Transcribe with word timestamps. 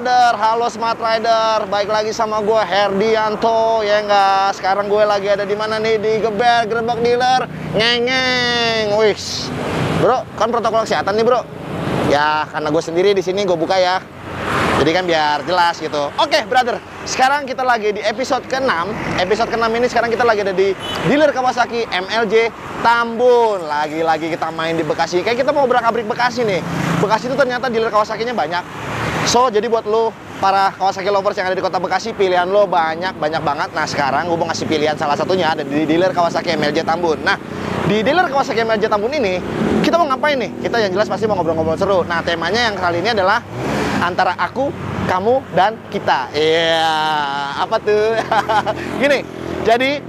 brother? 0.00 0.32
Halo 0.40 0.64
Smart 0.72 0.96
Rider, 0.96 1.68
baik 1.68 1.92
lagi 1.92 2.08
sama 2.16 2.40
gue 2.40 2.56
Herdianto 2.56 3.84
ya 3.84 4.00
enggak. 4.00 4.56
Sekarang 4.56 4.88
gue 4.88 5.04
lagi 5.04 5.28
ada 5.28 5.44
di 5.44 5.52
mana 5.52 5.76
nih 5.76 6.00
di 6.00 6.24
Geber 6.24 6.64
Gerbek 6.64 7.04
Dealer, 7.04 7.44
ngengeng. 7.76 8.96
Wis, 8.96 9.52
bro, 10.00 10.24
kan 10.40 10.48
protokol 10.48 10.88
kesehatan 10.88 11.20
nih 11.20 11.24
bro. 11.28 11.44
Ya 12.08 12.48
karena 12.48 12.72
gue 12.72 12.80
sendiri 12.80 13.12
di 13.12 13.20
sini 13.20 13.44
gue 13.44 13.52
buka 13.52 13.76
ya. 13.76 14.00
Jadi 14.80 14.90
kan 14.96 15.04
biar 15.04 15.44
jelas 15.44 15.76
gitu. 15.76 16.08
Oke, 16.16 16.48
brother. 16.48 16.80
Sekarang 17.04 17.44
kita 17.44 17.60
lagi 17.60 17.92
di 17.92 18.00
episode 18.00 18.48
ke-6. 18.48 18.72
Episode 19.20 19.52
ke-6 19.52 19.68
ini 19.76 19.86
sekarang 19.92 20.08
kita 20.08 20.24
lagi 20.24 20.40
ada 20.40 20.56
di 20.56 20.72
dealer 21.12 21.28
Kawasaki 21.36 21.84
MLJ 21.84 22.48
Tambun. 22.80 23.68
Lagi-lagi 23.68 24.32
kita 24.32 24.48
main 24.48 24.80
di 24.80 24.84
Bekasi. 24.88 25.20
Kayak 25.20 25.44
kita 25.44 25.52
mau 25.52 25.68
berakabrik 25.68 26.08
Bekasi 26.08 26.48
nih. 26.48 26.64
Bekasi 26.96 27.28
itu 27.28 27.36
ternyata 27.36 27.68
dealer 27.68 27.92
Kawasakinya 27.92 28.32
banyak. 28.32 28.64
So, 29.30 29.46
jadi 29.46 29.70
buat 29.70 29.86
lo 29.86 30.10
para 30.42 30.74
Kawasaki 30.74 31.06
lovers 31.06 31.38
yang 31.38 31.46
ada 31.46 31.54
di 31.54 31.62
kota 31.62 31.78
Bekasi, 31.78 32.10
pilihan 32.18 32.50
lo 32.50 32.66
banyak, 32.66 33.14
banyak 33.14 33.38
banget. 33.46 33.70
Nah, 33.70 33.86
sekarang 33.86 34.26
gue 34.26 34.34
mau 34.34 34.50
ngasih 34.50 34.66
pilihan 34.66 34.98
salah 34.98 35.14
satunya 35.14 35.54
ada 35.54 35.62
di 35.62 35.86
dealer 35.86 36.10
Kawasaki 36.10 36.58
MLJ 36.58 36.82
Tambun. 36.82 37.22
Nah, 37.22 37.38
di 37.86 38.02
dealer 38.02 38.26
Kawasaki 38.26 38.66
MLJ 38.66 38.90
Tambun 38.90 39.14
ini, 39.14 39.38
kita 39.86 40.02
mau 40.02 40.10
ngapain 40.10 40.34
nih? 40.34 40.50
Kita 40.66 40.82
yang 40.82 40.90
jelas 40.98 41.06
pasti 41.06 41.30
mau 41.30 41.38
ngobrol-ngobrol 41.38 41.78
seru. 41.78 42.02
Nah, 42.10 42.26
temanya 42.26 42.74
yang 42.74 42.74
kali 42.74 43.06
ini 43.06 43.14
adalah 43.14 43.38
antara 44.02 44.34
aku, 44.34 44.74
kamu, 45.06 45.46
dan 45.54 45.78
kita. 45.94 46.26
Iya, 46.34 46.90
apa 47.54 47.78
tuh? 47.78 48.18
Gini, 48.98 49.22
jadi 49.62 50.02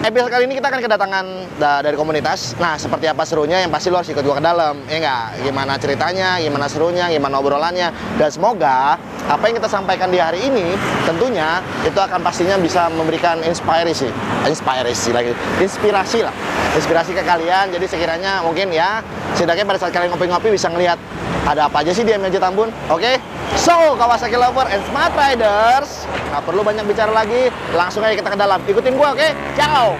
episode 0.00 0.32
kali 0.32 0.48
ini 0.48 0.56
kita 0.56 0.72
akan 0.72 0.80
kedatangan 0.80 1.24
da- 1.60 1.82
dari 1.84 1.92
komunitas. 1.92 2.56
Nah, 2.56 2.80
seperti 2.80 3.04
apa 3.04 3.20
serunya 3.28 3.60
yang 3.60 3.68
pasti 3.68 3.92
lo 3.92 4.00
harus 4.00 4.08
ikut 4.08 4.24
gua 4.24 4.40
ke 4.40 4.44
dalam. 4.44 4.80
Ya 4.88 4.96
enggak? 4.96 5.24
Gimana 5.44 5.72
ceritanya, 5.76 6.40
gimana 6.40 6.66
serunya, 6.72 7.12
gimana 7.12 7.36
obrolannya. 7.36 7.92
Dan 8.16 8.30
semoga 8.32 8.96
apa 9.28 9.44
yang 9.46 9.60
kita 9.60 9.68
sampaikan 9.68 10.08
di 10.08 10.16
hari 10.16 10.40
ini 10.48 10.72
tentunya 11.04 11.60
itu 11.84 12.00
akan 12.00 12.24
pastinya 12.24 12.56
bisa 12.56 12.88
memberikan 12.88 13.44
inspirasi. 13.44 14.08
Inspirasi 14.48 15.10
lagi. 15.12 15.32
Inspirasi 15.60 16.18
lah. 16.24 16.34
Inspirasi 16.72 17.12
ke 17.12 17.20
kalian. 17.20 17.68
Jadi 17.68 17.84
sekiranya 17.84 18.40
mungkin 18.40 18.72
ya 18.72 19.04
setidaknya 19.36 19.68
pada 19.68 19.78
saat 19.84 19.92
kalian 19.92 20.16
ngopi-ngopi 20.16 20.48
bisa 20.48 20.72
ngelihat 20.72 20.96
ada 21.44 21.68
apa 21.68 21.84
aja 21.84 21.92
sih 21.92 22.08
di 22.08 22.16
MLJ 22.16 22.40
Tambun. 22.40 22.72
Oke? 22.88 23.20
So, 23.58 23.98
Kawasaki 23.98 24.38
Lover 24.38 24.70
and 24.70 24.78
Smart 24.86 25.10
Riders, 25.18 26.06
nggak 26.30 26.42
perlu 26.46 26.62
banyak 26.62 26.86
bicara 26.86 27.10
lagi, 27.10 27.50
langsung 27.74 28.06
aja 28.06 28.14
kita 28.14 28.30
ke 28.30 28.38
dalam. 28.38 28.62
Ikutin 28.68 28.94
gua, 28.94 29.10
oke? 29.16 29.28
Ciao! 29.58 29.98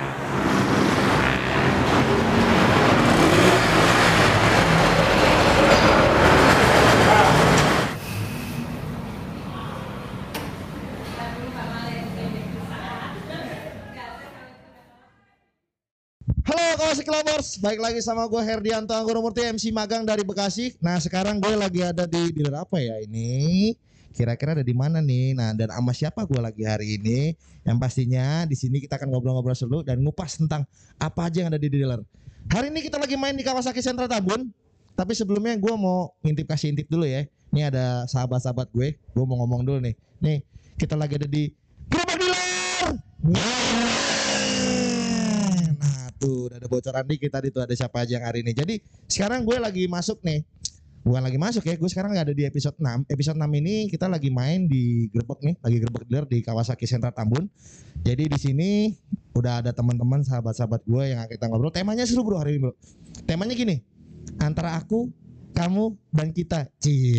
Halo 16.50 17.29
Lovers, 17.40 17.56
baik 17.56 17.80
lagi 17.80 18.04
sama 18.04 18.28
gue 18.28 18.36
Herdianto 18.36 18.92
Anggurumurti 18.92 19.40
MC 19.40 19.72
Magang 19.72 20.04
dari 20.04 20.20
Bekasi. 20.20 20.76
Nah 20.76 21.00
sekarang 21.00 21.40
gue 21.40 21.56
lagi 21.56 21.80
ada 21.80 22.04
di 22.04 22.36
dealer 22.36 22.52
apa 22.52 22.76
ya 22.84 23.00
ini? 23.00 23.72
Kira-kira 24.12 24.52
ada 24.52 24.60
di 24.60 24.76
mana 24.76 25.00
nih? 25.00 25.32
Nah 25.32 25.56
dan 25.56 25.72
sama 25.72 25.96
siapa 25.96 26.20
gue 26.28 26.36
lagi 26.36 26.68
hari 26.68 27.00
ini? 27.00 27.32
Yang 27.64 27.76
pastinya 27.80 28.44
di 28.44 28.52
sini 28.52 28.84
kita 28.84 29.00
akan 29.00 29.08
ngobrol-ngobrol 29.08 29.56
seru 29.56 29.80
dan 29.80 30.04
ngupas 30.04 30.36
tentang 30.36 30.68
apa 31.00 31.32
aja 31.32 31.40
yang 31.40 31.48
ada 31.48 31.56
di 31.56 31.72
dealer. 31.72 32.04
Hari 32.52 32.68
ini 32.68 32.84
kita 32.84 33.00
lagi 33.00 33.16
main 33.16 33.32
di 33.32 33.40
Kawasaki 33.40 33.80
Sentra 33.80 34.04
Tambun. 34.04 34.52
Tapi 34.92 35.16
sebelumnya 35.16 35.56
gue 35.56 35.74
mau 35.80 36.12
ngintip 36.20 36.44
kasih 36.44 36.76
intip 36.76 36.92
dulu 36.92 37.08
ya. 37.08 37.24
Ini 37.56 37.72
ada 37.72 38.04
sahabat-sahabat 38.04 38.68
gue. 38.68 39.00
Gue 39.16 39.24
mau 39.24 39.40
ngomong 39.40 39.64
dulu 39.64 39.80
nih. 39.80 39.96
Nih 40.20 40.44
kita 40.76 40.92
lagi 40.92 41.16
ada 41.16 41.24
di 41.24 41.48
Gerobak 41.88 42.20
Dealer. 42.20 43.00
Nah 43.32 43.99
tuh 46.20 46.52
udah 46.52 46.60
ada 46.60 46.68
bocoran 46.68 47.04
dikit 47.08 47.32
tadi 47.32 47.48
tuh 47.48 47.64
ada 47.64 47.72
siapa 47.72 48.04
aja 48.04 48.20
yang 48.20 48.28
hari 48.28 48.44
ini. 48.44 48.52
Jadi 48.52 48.76
sekarang 49.08 49.48
gue 49.48 49.56
lagi 49.56 49.88
masuk 49.88 50.20
nih. 50.20 50.44
Bukan 51.00 51.24
lagi 51.24 51.40
masuk 51.40 51.64
ya, 51.64 51.80
gue 51.80 51.88
sekarang 51.88 52.12
ada 52.12 52.28
di 52.28 52.44
episode 52.44 52.76
6. 52.76 53.08
Episode 53.08 53.40
6 53.40 53.48
ini 53.56 53.88
kita 53.88 54.04
lagi 54.04 54.28
main 54.28 54.68
di 54.68 55.08
Gerbek 55.08 55.40
nih, 55.40 55.56
lagi 55.64 55.76
Gerbek 55.80 56.04
dealer 56.04 56.28
di 56.28 56.44
Kawasaki 56.44 56.84
Sentra 56.84 57.08
Tambun. 57.08 57.48
Jadi 58.04 58.28
di 58.28 58.36
sini 58.36 58.70
udah 59.32 59.64
ada 59.64 59.72
teman-teman 59.72 60.20
sahabat-sahabat 60.20 60.84
gue 60.84 61.04
yang 61.16 61.24
kita 61.24 61.48
ngobrol. 61.48 61.72
Temanya 61.72 62.04
seru 62.04 62.20
bro 62.20 62.36
hari 62.36 62.60
ini 62.60 62.68
bro. 62.68 62.76
Temanya 63.24 63.56
gini, 63.56 63.80
antara 64.44 64.76
aku, 64.76 65.08
kamu 65.56 65.96
dan 66.12 66.28
kita. 66.36 66.68
Cie, 66.76 67.16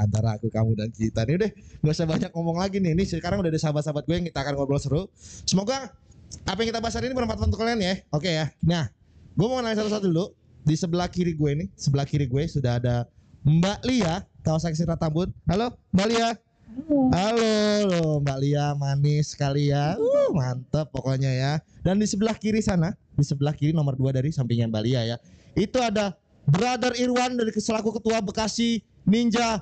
antara 0.00 0.40
aku, 0.40 0.48
kamu 0.48 0.72
dan 0.72 0.88
kita. 0.88 1.28
Nih 1.28 1.36
udah, 1.44 1.50
gak 1.84 1.92
usah 1.92 2.08
banyak 2.08 2.30
ngomong 2.32 2.56
lagi 2.56 2.80
nih. 2.80 2.96
Ini 2.96 3.04
sekarang 3.04 3.44
udah 3.44 3.52
ada 3.52 3.60
sahabat-sahabat 3.60 4.08
gue 4.08 4.14
yang 4.16 4.26
kita 4.32 4.40
akan 4.40 4.56
ngobrol 4.56 4.80
seru. 4.80 5.12
Semoga 5.44 5.92
apa 6.42 6.58
yang 6.62 6.74
kita 6.74 6.80
bahas 6.82 6.94
hari 6.98 7.06
ini 7.10 7.14
bermanfaat 7.14 7.46
untuk 7.46 7.62
kalian 7.62 7.78
ya. 7.78 7.94
Oke 8.10 8.30
ya. 8.30 8.50
Nah, 8.66 8.90
gue 9.38 9.46
mau 9.46 9.62
kenalin 9.62 9.78
satu-satu 9.78 10.06
dulu. 10.10 10.26
Di 10.64 10.74
sebelah 10.80 11.06
kiri 11.12 11.36
gue 11.36 11.50
nih, 11.60 11.68
sebelah 11.76 12.08
kiri 12.08 12.24
gue 12.24 12.42
sudah 12.48 12.80
ada 12.80 13.04
Mbak 13.44 13.84
Lia, 13.84 14.24
Kawasaki 14.40 14.72
Sentra 14.72 14.96
Tambun. 14.96 15.28
Halo, 15.44 15.76
Mbak 15.92 16.06
Lia. 16.08 16.30
Halo, 17.12 17.54
loh, 17.86 18.12
Mbak 18.24 18.38
Lia 18.40 18.72
manis 18.74 19.36
sekali 19.36 19.68
ya. 19.68 19.94
Uh, 20.00 20.32
mantep 20.32 20.88
pokoknya 20.90 21.30
ya. 21.30 21.52
Dan 21.84 22.00
di 22.00 22.08
sebelah 22.08 22.34
kiri 22.34 22.64
sana, 22.64 22.96
di 23.14 23.22
sebelah 23.22 23.52
kiri 23.52 23.76
nomor 23.76 23.94
dua 23.94 24.16
dari 24.16 24.32
sampingnya 24.32 24.72
Mbak 24.72 24.82
Lia 24.88 25.02
ya. 25.04 25.16
Itu 25.52 25.78
ada 25.84 26.16
Brother 26.48 26.96
Irwan 26.96 27.36
dari 27.36 27.52
selaku 27.52 28.00
ketua 28.00 28.24
Bekasi 28.24 28.80
Ninja 29.04 29.60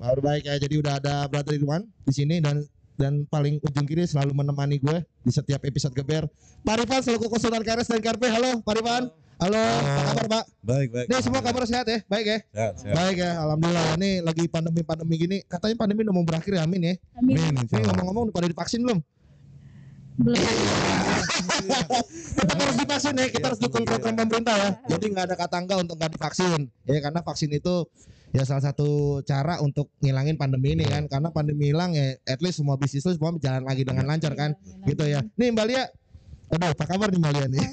Baru 0.00 0.20
baik 0.24 0.48
ya. 0.48 0.56
Jadi 0.56 0.74
udah 0.80 0.96
ada 0.96 1.28
Brother 1.28 1.52
Irwan 1.52 1.84
di 2.08 2.12
sini 2.16 2.40
dan 2.40 2.64
dan 2.96 3.28
paling 3.28 3.60
ujung 3.60 3.84
kiri 3.84 4.08
selalu 4.08 4.32
menemani 4.32 4.80
gue 4.80 5.04
di 5.24 5.32
setiap 5.32 5.60
episode 5.68 5.92
geber. 5.92 6.28
Pak 6.64 6.84
Rifan 6.84 7.00
selaku 7.04 7.28
konsultan 7.28 7.60
KRS 7.60 7.92
dan 7.92 8.00
KRP. 8.00 8.24
Halo 8.32 8.64
Pak 8.64 8.74
Rifan. 8.80 9.12
Halo, 9.40 9.56
apa 9.56 10.02
kabar 10.12 10.26
Pak? 10.28 10.44
Baik, 10.60 10.88
baik. 10.92 11.06
Ini 11.08 11.16
semua 11.24 11.40
kabar 11.40 11.64
sehat 11.64 11.88
ya? 11.88 12.04
Baik 12.12 12.26
ya? 12.28 12.38
Sehat, 12.52 12.72
sehat. 12.76 12.92
Baik 12.92 13.24
ya, 13.24 13.40
alhamdulillah. 13.40 13.96
Ini 13.96 14.20
lagi 14.20 14.44
pandemi-pandemi 14.52 15.16
gini, 15.16 15.40
katanya 15.48 15.80
pandemi 15.80 16.04
udah 16.04 16.12
mau 16.12 16.28
berakhir 16.28 16.60
ya, 16.60 16.68
amin 16.68 16.92
ya. 16.92 16.94
Amin. 17.16 17.56
Ini 17.56 17.80
ngomong-ngomong 17.88 18.28
udah 18.28 18.36
pada 18.36 18.52
divaksin 18.52 18.84
belum? 18.84 19.00
Belum. 20.20 20.99
Tetap 22.36 22.56
harus 22.56 22.76
divaksin 22.78 23.14
ya, 23.16 23.26
kita 23.28 23.46
harus 23.52 23.60
dukung 23.60 23.84
program 23.84 24.14
pemerintah 24.16 24.54
ya. 24.56 24.70
Jadi 24.96 25.04
nggak 25.12 25.24
ada 25.30 25.36
kata 25.36 25.56
enggak 25.60 25.78
untuk 25.84 25.96
nggak 25.98 26.12
divaksin. 26.16 26.60
Ya 26.86 26.98
karena 27.00 27.20
vaksin 27.20 27.50
itu 27.52 27.74
ya 28.30 28.46
salah 28.46 28.62
satu 28.62 29.20
cara 29.26 29.58
untuk 29.58 29.90
ngilangin 30.00 30.36
pandemi 30.38 30.78
ini 30.78 30.84
kan. 30.86 31.06
Karena 31.10 31.28
pandemi 31.32 31.72
hilang 31.72 31.92
ya, 31.92 32.16
at 32.26 32.40
least 32.40 32.62
semua 32.62 32.76
bisnis 32.80 33.04
lu 33.04 33.12
semua 33.16 33.34
berjalan 33.34 33.64
lagi 33.66 33.82
dengan 33.84 34.04
lancar 34.06 34.32
kan. 34.34 34.54
Gitu 34.86 35.04
ya. 35.04 35.20
Nih 35.36 35.48
Mbak 35.52 35.66
Lia, 35.68 35.82
aduh 36.50 36.68
apa 36.72 36.84
kabar 36.86 37.08
nih 37.10 37.20
Mbak 37.20 37.32
Lia 37.36 37.46
nih? 37.48 37.64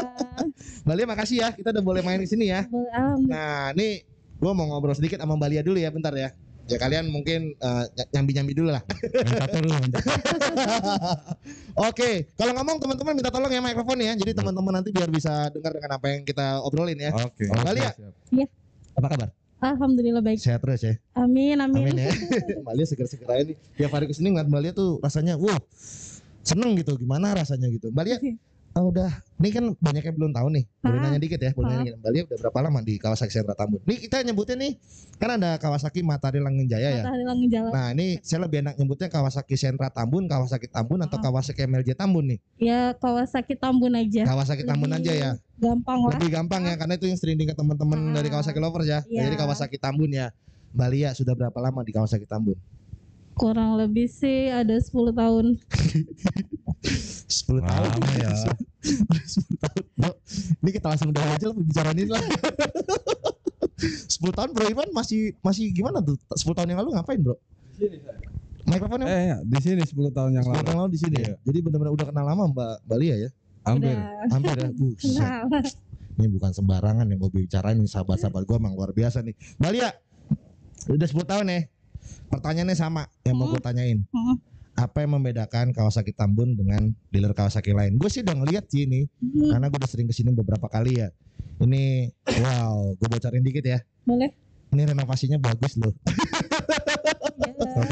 Mbak 0.84 0.94
Lia 0.96 1.06
makasih 1.06 1.36
ya, 1.44 1.48
kita 1.52 1.68
udah 1.74 1.84
boleh 1.84 2.02
main 2.04 2.20
di 2.22 2.28
sini 2.28 2.50
ya. 2.50 2.64
Alhamdulillah. 2.64 3.26
Nah, 3.28 3.66
nih 3.76 4.02
gue 4.38 4.52
mau 4.54 4.66
ngobrol 4.70 4.94
sedikit 4.94 5.18
sama 5.18 5.34
Mbak 5.34 5.48
Lia 5.50 5.62
dulu 5.66 5.78
ya, 5.78 5.90
bentar 5.90 6.14
ya. 6.14 6.30
Ya 6.68 6.76
kalian 6.76 7.08
mungkin 7.08 7.56
eh, 7.56 7.84
nyambi-nyambi 8.12 8.52
dulu 8.52 8.76
lah. 8.76 8.84
Oke, 11.88 12.28
kalau 12.36 12.52
ngomong 12.60 12.76
teman-teman 12.76 13.16
minta 13.16 13.32
tolong 13.32 13.48
ya 13.48 13.64
mikrofon 13.64 14.04
ya. 14.04 14.12
Jadi 14.12 14.36
teman-teman 14.36 14.76
nanti 14.76 14.92
biar 14.92 15.08
bisa 15.08 15.48
dengar 15.48 15.72
dengan 15.72 15.96
apa 15.96 16.06
yang 16.12 16.28
kita 16.28 16.60
obrolin 16.60 17.00
ya. 17.00 17.10
Oke. 17.16 17.48
Mbak 17.48 17.72
Lia. 17.72 17.90
siap. 18.28 18.48
Apa 19.00 19.08
kabar? 19.16 19.28
Alhamdulillah 19.58 20.22
baik. 20.22 20.38
Sehat 20.38 20.60
terus 20.60 20.84
ya. 20.84 20.94
Amin 21.16 21.56
amin. 21.58 21.88
Amin 21.88 22.04
ya. 22.04 22.12
Mbak 22.62 22.74
Lia 22.76 22.86
seger-seger 22.86 23.28
aja 23.32 23.42
nih. 23.48 23.56
Tiap 23.80 23.90
hari 23.90 24.06
ke 24.06 24.14
sini 24.14 24.36
ngeliat 24.36 24.48
Mbak 24.52 24.60
Lia 24.60 24.72
tuh 24.76 25.00
rasanya, 25.00 25.40
wow, 25.40 25.56
seneng 26.44 26.76
gitu. 26.76 27.00
Gimana 27.00 27.32
rasanya 27.32 27.72
gitu. 27.72 27.88
Mbak 27.90 28.04
Lia, 28.06 28.18
oh, 28.74 28.90
udah, 28.90 29.08
ini 29.38 29.48
kan 29.48 29.64
banyak 29.76 30.02
yang 30.02 30.16
belum 30.18 30.32
tahu 30.32 30.48
nih. 30.50 30.64
Boleh 30.80 30.98
Ah. 30.98 31.02
nanya 31.08 31.18
dikit 31.18 31.40
ya. 31.40 31.50
Boleh 31.56 31.68
Ah. 31.68 31.76
nanya. 31.80 31.92
Mbak 31.96 32.10
Lia 32.10 32.22
udah 32.26 32.38
berapa 32.42 32.58
lama 32.60 32.78
di 32.82 32.94
Kawasaki 32.96 33.32
Sentra 33.32 33.54
Tambun? 33.54 33.80
Nih 33.88 33.96
kita 33.98 34.20
nyebutnya 34.20 34.56
nih, 34.58 34.72
kan 35.16 35.30
ada 35.34 35.56
Kawasaki 35.56 36.00
Matahari 36.02 36.38
Langgeng 36.38 36.68
Jaya 36.68 36.88
ya. 36.90 37.02
Matahari 37.06 37.24
langit 37.24 37.48
jalan. 37.48 37.70
Nah 37.72 37.86
ini 37.92 38.06
saya 38.20 38.38
lebih 38.44 38.58
enak 38.60 38.74
nyebutnya 38.76 39.08
Kawasaki 39.08 39.54
Sentra 39.54 39.88
Tambun, 39.88 40.26
Kawasaki 40.26 40.66
Tambun 40.66 40.98
atau 41.00 41.16
Ah. 41.16 41.22
Kawasaki 41.24 41.60
MLJ 41.64 41.94
Tambun 41.94 42.24
nih. 42.34 42.38
Ya 42.58 42.92
Kawasaki 42.94 43.54
Tambun 43.54 43.92
aja. 43.94 44.22
Kawasaki 44.26 44.62
Tambun 44.66 44.90
aja 44.92 45.12
ya. 45.12 45.30
Gampang 45.58 45.98
lah. 46.04 46.14
Lebih 46.18 46.30
gampang 46.30 46.62
ya 46.64 46.74
karena 46.76 46.94
itu 46.94 47.06
yang 47.06 47.18
sering 47.18 47.34
diingat 47.34 47.56
teman-teman 47.56 47.98
Ah. 48.10 48.22
dari 48.22 48.28
Kawasaki 48.28 48.58
lovers 48.58 48.86
ya. 48.86 49.00
Iya. 49.06 49.30
Jadi 49.30 49.34
Kawasaki 49.36 49.76
Tambun 49.78 50.10
ya. 50.10 50.28
Mbak 50.68 50.88
Lia 50.92 51.10
sudah 51.16 51.32
berapa 51.32 51.58
lama 51.58 51.80
di 51.80 51.90
Kawasaki 51.90 52.28
Tambun? 52.28 52.54
Kurang 53.32 53.78
lebih 53.78 54.10
sih 54.10 54.50
ada 54.50 54.74
10 54.74 55.14
tahun. 55.14 55.62
10 57.38 57.62
tahun 57.62 57.86
Lama 57.88 58.10
ya. 58.18 58.30
10 58.82 59.62
tahun. 59.62 59.82
Bro, 59.94 60.10
ini 60.58 60.70
kita 60.70 60.86
langsung 60.88 61.08
udah 61.10 61.22
aja 61.24 61.46
lah 61.46 61.54
pembicaraan 61.54 61.96
ini 61.96 62.10
lah. 62.10 62.22
10 63.78 64.18
tahun 64.34 64.50
Bro 64.50 64.64
Iman 64.68 64.88
masih 64.90 65.38
masih 65.38 65.70
gimana 65.70 66.02
tuh? 66.02 66.18
10 66.34 66.50
tahun 66.50 66.68
yang 66.68 66.78
lalu 66.82 66.90
ngapain 66.98 67.20
Bro? 67.20 67.36
Mikrofonnya 68.68 69.06
Eh, 69.06 69.22
ya, 69.32 69.36
di 69.40 69.58
sini 69.62 69.80
10 69.80 69.94
tahun 70.10 70.30
yang 70.34 70.44
10 70.44 70.50
lalu. 70.50 70.58
tahun 70.60 70.68
yang 70.68 70.80
lalu 70.82 70.90
di 70.90 71.00
sini 71.00 71.16
ya. 71.16 71.24
Iya. 71.24 71.34
Jadi 71.46 71.58
benar-benar 71.62 71.92
udah 71.94 72.06
kenal 72.10 72.24
lama 72.26 72.44
Mbak 72.50 72.72
Mbak 72.84 72.98
Lia 72.98 73.16
ya. 73.16 73.30
Hampir. 73.64 73.94
Udah. 73.94 74.28
Hampir 74.28 74.56
ya. 74.56 74.68
Kenal. 75.00 75.40
Ini 76.18 76.26
bukan 76.28 76.50
sembarangan 76.50 77.06
yang 77.06 77.18
gue 77.18 77.30
bicarain, 77.32 77.78
ini 77.78 77.86
sahabat-sahabat 77.86 78.42
gue 78.42 78.56
emang 78.58 78.74
luar 78.74 78.90
biasa 78.90 79.22
nih. 79.22 79.32
Mbak 79.56 79.70
Lia, 79.70 79.88
udah 80.90 81.06
10 81.06 81.22
tahun 81.24 81.46
ya. 81.48 81.60
Pertanyaannya 82.28 82.76
sama 82.76 83.06
yang 83.22 83.36
mau 83.38 83.48
gue 83.48 83.62
tanyain. 83.62 84.02
Hmm. 84.10 84.36
Apa 84.78 85.02
yang 85.02 85.18
membedakan 85.18 85.74
Kawasaki 85.74 86.14
Tambun 86.14 86.54
dengan 86.54 86.94
dealer 87.10 87.34
Kawasaki 87.34 87.74
lain? 87.74 87.98
Gue 87.98 88.06
sih 88.06 88.22
udah 88.22 88.38
ngeliat 88.38 88.70
sih 88.70 88.86
ini, 88.86 89.10
Hmm, 89.18 89.50
karena 89.50 89.66
gue 89.66 89.78
udah 89.82 89.90
sering 89.90 90.06
ke 90.06 90.14
sini 90.14 90.30
beberapa 90.30 90.70
kali 90.70 91.02
ya. 91.02 91.10
Ini, 91.58 92.14
wow, 92.38 92.94
gue 92.94 93.08
bocorin 93.10 93.42
dikit 93.42 93.66
ya. 93.66 93.82
boleh 94.06 94.30
Ini 94.70 94.82
renovasinya 94.94 95.42
bagus 95.42 95.74
loh. 95.82 95.90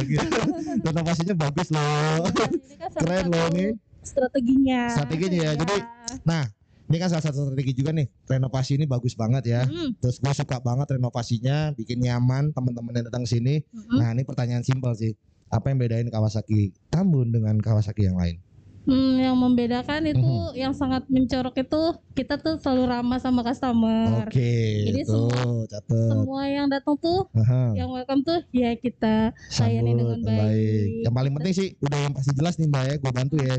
ya. 0.06 0.22
renovasinya 0.86 1.34
bagus 1.34 1.68
loh. 1.74 2.22
Ini 2.30 2.74
salah 2.78 2.90
Keren 3.02 3.24
loh 3.34 3.46
nih. 3.50 3.70
strateginya 4.06 4.80
Strateginya 4.94 5.38
ya, 5.42 5.52
jadi 5.58 5.76
Nah, 6.22 6.46
ini 6.86 6.96
kan 7.02 7.08
salah 7.10 7.24
satu 7.26 7.50
strategi 7.50 7.74
juga 7.82 7.90
nih. 7.90 8.06
Renovasi 8.30 8.78
ini 8.78 8.86
bagus 8.86 9.18
banget 9.18 9.42
ya. 9.50 9.66
Hmm, 9.66 9.90
Terus 9.98 10.22
gue 10.22 10.32
suka 10.38 10.62
banget 10.62 10.94
renovasinya, 10.94 11.74
bikin 11.74 11.98
nyaman 11.98 12.54
teman-teman 12.54 12.94
yang 12.94 13.06
datang 13.10 13.26
sini. 13.26 13.58
hmm. 13.74 13.98
Nah, 13.98 14.14
ini 14.14 14.22
pertanyaan 14.22 14.62
simpel 14.62 14.94
sih. 14.94 15.18
Apa 15.46 15.70
yang 15.70 15.78
bedain 15.78 16.08
Kawasaki 16.10 16.74
Tambun 16.90 17.30
dengan 17.30 17.54
Kawasaki 17.62 18.10
yang 18.10 18.18
lain? 18.18 18.42
Hmm, 18.86 19.18
yang 19.18 19.34
membedakan 19.34 20.06
itu 20.06 20.22
Mhm. 20.22 20.54
yang 20.54 20.70
sangat 20.70 21.02
mencorok 21.10 21.58
itu 21.58 21.80
kita 22.14 22.38
tuh 22.38 22.54
selalu 22.62 22.86
ramah 22.86 23.18
sama 23.18 23.42
customer. 23.42 24.22
Oke, 24.22 24.94
Jadi 24.94 25.02
tuh, 25.02 25.66
catet. 25.66 26.06
Semua 26.06 26.42
yang 26.46 26.70
datang 26.70 26.94
tuh, 26.94 27.26
Aha. 27.34 27.74
yang 27.74 27.90
welcome 27.90 28.22
tuh 28.22 28.46
ya 28.54 28.78
kita 28.78 29.34
layani 29.58 29.90
dengan 29.90 30.18
baik. 30.22 30.38
baik. 30.38 30.86
Yang 31.02 31.14
paling 31.18 31.32
penting 31.34 31.54
sih 31.54 31.68
udah 31.82 31.98
yang 31.98 32.14
pasti 32.14 32.30
jelas 32.38 32.54
nih 32.62 32.68
Mbak 32.70 32.82
ya, 32.86 32.94
gue 32.94 33.12
bantu 33.12 33.36
ya. 33.42 33.56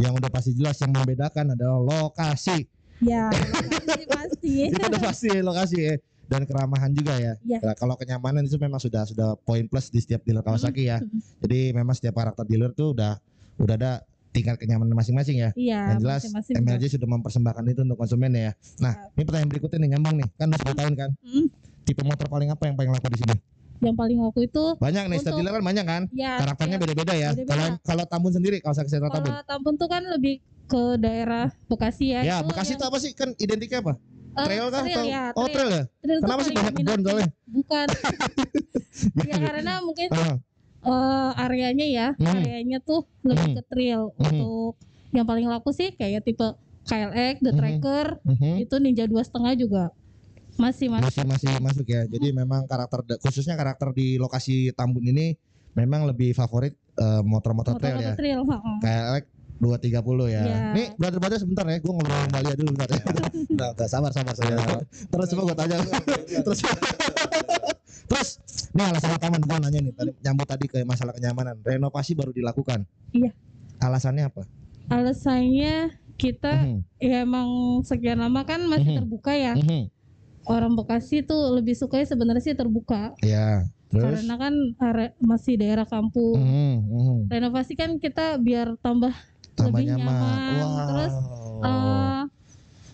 Yang 0.00 0.12
udah 0.16 0.30
pasti 0.32 0.50
jelas 0.56 0.76
yang 0.80 0.90
membedakan 0.96 1.44
adalah 1.52 1.78
lokasi. 1.80 2.58
ya 3.00 3.32
pasti 3.32 4.04
pasti. 4.08 4.52
Itu 4.72 4.76
udah 4.80 5.00
pasti 5.00 5.28
lokasi 5.40 5.76
ya. 5.88 5.94
Dan 6.30 6.46
keramahan 6.46 6.94
juga 6.94 7.18
ya. 7.18 7.34
Iya. 7.42 7.58
Nah, 7.60 7.74
kalau 7.74 7.98
kenyamanan 7.98 8.46
itu 8.46 8.54
memang 8.54 8.78
sudah 8.78 9.02
sudah 9.02 9.34
poin 9.36 9.66
plus 9.66 9.90
di 9.90 9.98
setiap 9.98 10.22
dealer 10.22 10.40
Kawasaki 10.40 10.86
ya. 10.86 11.02
Mhm. 11.02 11.18
Jadi 11.42 11.58
memang 11.74 11.90
setiap 11.92 12.14
karakter 12.14 12.46
dealer 12.46 12.70
tuh 12.70 12.94
udah 12.94 13.18
udah 13.58 13.74
ada 13.74 13.92
tingkat 14.30 14.54
kenyamanan 14.56 14.94
masing-masing 14.94 15.42
ya. 15.42 15.50
Iya, 15.52 15.90
Yang 15.90 16.00
jelas 16.00 16.20
masing-masing. 16.22 16.54
MLJ 16.62 16.84
sudah 16.94 17.08
mempersembahkan 17.10 17.64
itu 17.66 17.80
untuk 17.82 17.98
konsumen 17.98 18.30
ya. 18.30 18.54
Nah, 18.78 19.10
ini 19.12 19.26
pertanyaan 19.26 19.50
berikutnya 19.50 19.78
nih 19.82 19.90
nyambung 19.90 20.14
nih. 20.22 20.28
Kan 20.38 20.46
udah 20.48 20.60
10 20.62 20.78
tahun 20.78 20.94
kan. 20.94 21.10
Hmm, 21.18 21.46
Tipe 21.82 22.02
motor 22.06 22.26
paling 22.30 22.48
apa 22.48 22.62
yang 22.64 22.78
paling 22.78 22.90
laku 22.94 23.10
di 23.10 23.18
sini? 23.18 23.36
yang 23.80 23.96
paling 23.96 24.20
laku 24.20 24.44
itu 24.44 24.76
Banyak 24.76 25.08
nih, 25.08 25.18
setiap 25.18 25.40
dealer 25.40 25.56
kan 25.56 25.64
banyak 25.64 25.86
kan. 25.88 26.02
ya 26.12 26.36
Karakternya 26.36 26.76
ya, 26.76 26.82
beda-beda 26.84 27.14
ya. 27.16 27.30
Kalau 27.42 27.66
kalau 27.80 28.04
Tambun 28.04 28.28
sendiri, 28.30 28.60
kalau 28.60 28.76
saya 28.76 28.84
Tambun. 28.86 29.24
Kalau 29.24 29.42
Tambun 29.48 29.74
tuh 29.80 29.88
kan 29.88 30.04
lebih 30.04 30.36
ke 30.68 30.82
daerah 31.00 31.48
Bekasi 31.66 32.12
ya. 32.12 32.20
Ya, 32.22 32.36
itu 32.38 32.52
Bekasi 32.52 32.76
yang- 32.76 32.78
itu 32.78 32.84
apa 32.86 32.98
sih? 33.00 33.10
Kan 33.16 33.32
identiknya 33.34 33.80
apa? 33.80 33.96
Eh, 34.36 34.44
trail 34.46 34.66
kah 34.70 34.82
trail 34.84 34.94
atau 34.94 35.04
ya, 35.06 35.22
Oh, 35.34 35.46
trail 35.50 35.68
ya? 35.70 35.82
Trail 36.00 36.18
tuh 36.18 36.24
Kenapa 36.26 36.40
sih 36.46 36.54
banyak 36.54 36.74
kebun 36.76 37.00
soalnya? 37.02 37.28
Bukan. 37.50 37.86
ya 39.30 39.36
karena 39.40 39.72
mungkin 39.82 40.08
Ah, 40.14 40.34
eh, 40.86 41.30
areanya 41.44 41.86
ya, 41.86 42.06
Hmm. 42.16 42.30
areanya 42.30 42.78
tuh 42.80 43.04
lebih 43.26 43.46
Hmm. 43.52 43.56
ke 43.58 43.62
trail 43.68 44.00
Hmm. 44.16 44.24
untuk 44.30 44.72
yang 45.10 45.26
paling 45.26 45.46
laku 45.50 45.70
sih 45.74 45.90
kayak 45.98 46.22
tipe 46.22 46.46
KLX, 46.86 47.34
The 47.44 47.52
Hmm. 47.52 47.58
Tracker, 47.58 48.06
mhm. 48.24 48.52
itu 48.64 48.74
Ninja 48.80 49.04
dua 49.04 49.22
setengah 49.26 49.52
juga 49.58 49.92
masih 50.56 50.88
mas. 50.92 51.04
Masih 51.04 51.24
masih 51.28 51.50
masuk 51.60 51.86
ya. 51.88 52.04
Jadi 52.08 52.32
memang 52.32 52.64
karakter 52.68 53.04
khususnya 53.20 53.54
karakter 53.56 53.92
di 53.92 54.16
lokasi 54.16 54.72
Tambun 54.76 55.04
ini 55.04 55.36
memang 55.76 56.08
lebih 56.08 56.32
favorit 56.34 56.74
eh, 57.00 57.22
motor-motor 57.24 57.76
trail 57.80 58.00
ya. 58.00 58.14
Trail, 58.16 58.40
heeh. 59.60 59.78
KLX 59.78 60.00
230 60.00 60.26
ya. 60.26 60.42
Iya. 60.42 60.56
Nih, 60.72 60.86
brother-brother 60.96 61.38
sebentar 61.38 61.64
ya, 61.64 61.78
gue 61.78 61.92
ngobrol 61.92 62.10
sama 62.10 62.28
Balia 62.30 62.54
dulu 62.56 62.70
bentar 62.72 62.88
ya. 62.90 63.02
Bentar, 63.50 63.68
bentar, 63.76 63.88
sabar, 63.88 64.10
sabar, 64.10 64.34
sabar. 64.34 64.80
Terus 64.88 65.26
coba 65.30 65.42
gue 65.44 65.56
tanya. 65.56 65.76
Terus, 66.40 66.58
terus, 68.10 68.28
nih 68.72 68.84
alasan 68.86 69.10
utama 69.14 69.36
gue 69.36 69.56
nanya 69.60 69.80
nih, 69.80 69.92
tadi, 69.92 70.10
nyambut 70.20 70.46
tadi 70.46 70.64
ke 70.66 70.78
masalah 70.82 71.12
kenyamanan. 71.12 71.60
Renovasi 71.60 72.16
baru 72.16 72.32
dilakukan. 72.32 72.88
Iya. 73.12 73.30
Alasannya 73.78 74.24
apa? 74.28 74.42
Alasannya 74.90 75.92
kita 76.16 76.52
Mhm, 76.52 76.78
ya 77.00 77.24
emang 77.24 77.48
sekian 77.80 78.20
lama 78.20 78.44
kan 78.44 78.60
masih 78.64 78.92
Mhm. 78.92 78.98
terbuka 79.04 79.32
ya. 79.32 79.56
mhm. 79.56 79.88
Orang 80.44 80.72
Bekasi 80.74 81.20
tuh 81.22 81.52
lebih 81.52 81.72
suka 81.72 82.00
sebenarnya 82.02 82.42
sih 82.42 82.56
terbuka. 82.56 83.12
Ya, 83.20 83.64
terus. 83.88 84.24
Karena 84.24 84.34
kan 84.36 84.54
are- 84.80 85.14
masih 85.20 85.56
daerah 85.56 85.84
kampung. 85.84 86.36
Mhm, 86.36 86.76
mhm. 86.88 87.18
Renovasi 87.28 87.72
kan 87.72 87.96
kita 87.96 88.36
biar 88.36 88.74
tambah 88.80 89.12
Tambah 89.62 89.76
lebih 89.76 89.86
nyaman. 89.90 90.06
nyaman. 90.06 90.38
Wow. 90.50 90.88
Terus 90.90 91.14
ya, 91.60 92.24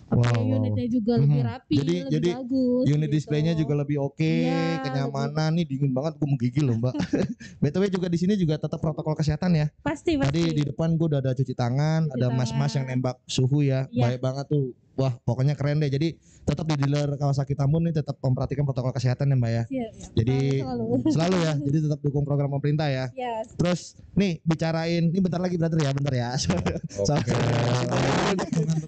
Wow, 0.07 0.23
wow. 0.23 0.55
unitnya 0.55 0.87
juga 0.87 1.13
lebih 1.19 1.35
Mhm. 1.35 1.49
rapi, 1.51 1.73
Jadi- 1.73 1.83
lebih 1.99 2.07
jadi 2.09 2.29
bagus. 2.33 2.83
Unit 2.87 2.95
gitu. 3.03 3.15
displaynya 3.19 3.53
juga 3.53 3.73
lebih 3.75 3.97
oke, 4.01 4.23
Iya, 4.23 4.79
kenyamanan 4.79 5.51
nih 5.51 5.65
dingin 5.67 5.91
banget, 5.91 6.15
gue 6.15 6.27
menggigil 6.27 6.63
loh 6.63 6.77
mbak. 6.77 6.93
btw 7.61 7.83
juga 7.91 8.07
di 8.07 8.15
sini 8.15 8.33
juga 8.33 8.55
tetap 8.55 8.79
protokol 8.79 9.13
kesehatan 9.13 9.51
ya. 9.53 9.67
pasti 9.77 10.15
pasti. 10.15 10.31
Tadi 10.31 10.43
di 10.53 10.63
depan 10.63 10.95
gue 10.95 11.07
udah 11.07 11.19
ada 11.19 11.35
cuci 11.35 11.51
tangan, 11.51 12.07
Cuci 12.07 12.15
ada 12.15 12.27
mas-mas 12.29 12.71
yang 12.71 12.87
nembak 12.87 13.19
suhu 13.25 13.59
ya, 13.61 13.83
Iya. 13.89 14.03
baik 14.07 14.19
banget 14.21 14.45
tuh. 14.47 14.71
Wah 14.97 15.13
pokoknya 15.21 15.53
keren 15.53 15.77
deh. 15.77 15.93
Jadi 15.93 16.17
tetap 16.41 16.65
di 16.65 16.73
dealer 16.73 17.13
Kawasaki 17.21 17.53
Tambun 17.53 17.85
nih 17.85 18.01
tetap 18.01 18.17
memperhatikan 18.17 18.65
protokol 18.65 18.89
kesehatan 18.97 19.29
ya 19.29 19.35
mbak 19.37 19.51
ya. 19.53 19.63
Iya, 19.69 19.87
iya. 19.93 20.07
Jadi 20.17 20.37
selalu. 20.65 20.83
selalu 21.13 21.35
ya. 21.37 21.53
Jadi 21.61 21.77
tetap 21.85 21.99
dukung 22.01 22.25
program 22.25 22.49
pemerintah 22.57 22.89
ya. 22.89 23.05
Ya, 23.13 23.45
Terus 23.45 23.93
nih 24.17 24.41
bicarain, 24.41 25.13
ini 25.13 25.19
bentar 25.21 25.37
lagi 25.37 25.53
brother 25.61 25.77
ya, 25.77 25.91
bentar 25.93 26.13
ya. 26.17 26.29
Oke. 27.05 27.31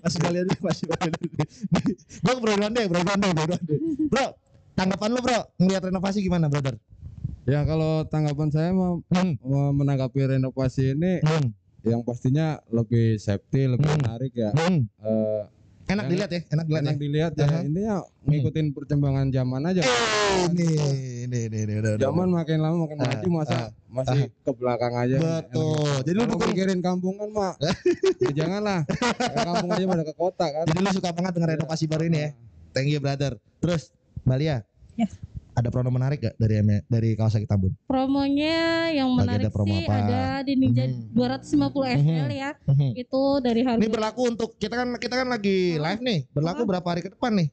Masih 0.01 0.19
kalian 0.25 0.45
masih. 0.49 0.85
Bro, 2.25 2.33
bro 2.41 2.53
deh, 2.57 2.85
bro 2.89 3.01
deh, 3.05 3.29
bro 3.29 3.45
deh. 3.45 3.59
Bro, 4.09 4.25
tanggapan 4.73 5.09
lu 5.13 5.19
bro, 5.21 5.39
ngeliat 5.61 5.83
renovasi 5.93 6.25
gimana 6.25 6.49
brother? 6.49 6.73
Ya 7.45 7.61
kalau 7.65 8.05
tanggapan 8.09 8.49
saya 8.49 8.69
mau 8.73 9.01
Hmm, 9.13 9.37
mau 9.41 9.73
menanggapi 9.73 10.37
renovasi 10.37 10.93
ini 10.93 11.21
hmm, 11.21 11.49
yang 11.85 12.01
pastinya 12.01 12.57
lebih 12.69 13.17
safety, 13.17 13.65
lebih 13.69 13.89
Hmm. 13.89 13.99
menarik 14.01 14.33
ya. 14.33 14.51
hmm. 14.57 14.85
Eh, 15.01 15.43
Enak 15.89 16.05
Enak. 16.05 16.11
dilihat 16.13 16.29
ya, 16.29 16.41
enak 16.53 16.65
dilihat 16.69 16.83
enak 16.85 16.93
ya. 16.93 17.01
dilihat 17.01 17.33
ya. 17.33 17.45
Aha. 17.49 17.59
Intinya 17.65 17.95
ngikutin 18.29 18.65
perkembangan 18.77 19.25
zaman 19.33 19.61
aja. 19.65 19.81
Ini, 19.81 20.69
ini, 21.25 21.39
ini, 21.49 21.57
ini, 21.65 21.73
udah, 21.81 21.91
udah. 21.97 22.05
Zaman 22.05 22.27
makin 22.29 22.57
lama 22.61 22.77
makin 22.85 22.97
Ah, 23.01 23.05
maju 23.09 23.27
masa 23.33 23.57
ah, 23.57 23.67
masih 23.89 24.29
ke 24.29 24.51
belakang 24.53 24.93
aja. 24.93 25.17
Betul. 25.17 25.89
Jadi 26.05 26.13
lu 26.13 26.23
dukung, 26.29 26.53
mikirin 26.53 26.79
kampungan 26.85 27.29
mak, 27.33 27.57
ya 28.21 28.29
janganlah. 28.37 28.85
Ke 28.85 29.39
kampung 29.41 29.71
aja 29.73 29.85
pada 29.89 30.03
ke 30.05 30.13
kota 30.13 30.45
kan. 30.53 30.63
jadi 30.69 30.77
lu 30.77 30.89
suka 30.93 31.09
banget 31.09 31.31
dengan 31.33 31.49
renovasi 31.57 31.83
baru 31.89 32.03
ini 32.05 32.19
ya. 32.21 32.29
Thank 32.69 32.93
you 32.93 33.01
brother. 33.01 33.41
Terus, 33.57 33.89
Balia. 34.21 34.61
Ya. 34.93 35.09
Ada 35.49 35.73
promo 35.73 35.89
menarik 35.89 36.21
gak 36.21 36.35
dari 36.37 36.55
M- 36.61 36.85
dari 36.85 37.17
Kawasaki 37.17 37.49
Tambun? 37.49 37.73
promonya 37.83 38.89
yang 38.93 39.09
menarik 39.11 39.49
ada 39.49 39.51
promo 39.51 39.73
sih 39.73 39.83
apa? 39.83 39.95
ada 39.97 40.23
di 40.45 40.53
Ninja 40.55 40.85
Mhm. 40.87 41.11
250 41.11 41.87
SL 41.89 42.29
ya. 42.31 42.51
Mhm. 42.63 42.89
Itu 42.95 43.21
dari 43.41 43.61
harga 43.65 43.79
Ini 43.81 43.87
berlaku 43.89 44.21
untuk 44.29 44.49
kita 44.55 44.75
kan 44.77 44.87
kita 44.95 45.15
kan 45.19 45.27
lagi 45.27 45.75
live 45.75 46.01
nih. 46.01 46.19
Berlaku 46.31 46.61
berapa 46.63 46.87
hari 46.87 47.01
ke 47.01 47.11
depan 47.11 47.33
nih? 47.35 47.49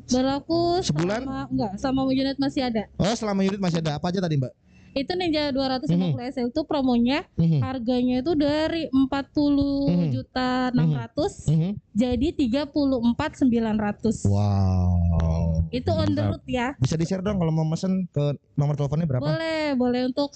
berlaku 0.00 0.80
Sebulan? 0.80 1.20
sama 1.22 1.38
enggak 1.46 1.72
sama 1.76 2.00
unit 2.08 2.36
masih 2.40 2.62
ada. 2.64 2.88
Oh, 2.96 3.12
selama 3.12 3.44
unit 3.44 3.60
masih 3.60 3.84
ada 3.84 4.00
apa 4.00 4.08
aja 4.08 4.18
tadi, 4.18 4.40
Mbak? 4.40 4.52
Itu 4.90 5.14
Ninja 5.14 5.50
250 5.50 6.18
SL 6.26 6.50
itu 6.50 6.62
promonya 6.64 7.22
Mhm. 7.34 7.60
harganya 7.60 8.16
itu 8.20 8.32
dari 8.34 8.90
40 8.90 9.86
Mhm. 9.86 10.08
juta 10.10 10.74
600 10.74 11.46
Mhm. 11.46 11.70
jadi 11.92 12.28
34 12.32 13.38
900. 13.38 14.26
Wow. 14.26 15.62
Itu 15.70 15.90
on 15.90 16.10
the 16.10 16.22
road 16.24 16.42
ya. 16.44 16.74
Bisa 16.76 16.98
di-share 16.98 17.22
dong 17.22 17.38
kalau 17.38 17.50
mau 17.50 17.62
mesen 17.62 18.10
ke 18.10 18.34
nomor 18.54 18.74
teleponnya 18.74 19.06
berapa? 19.06 19.22
Boleh, 19.22 19.64
boleh 19.74 20.00
untuk 20.06 20.34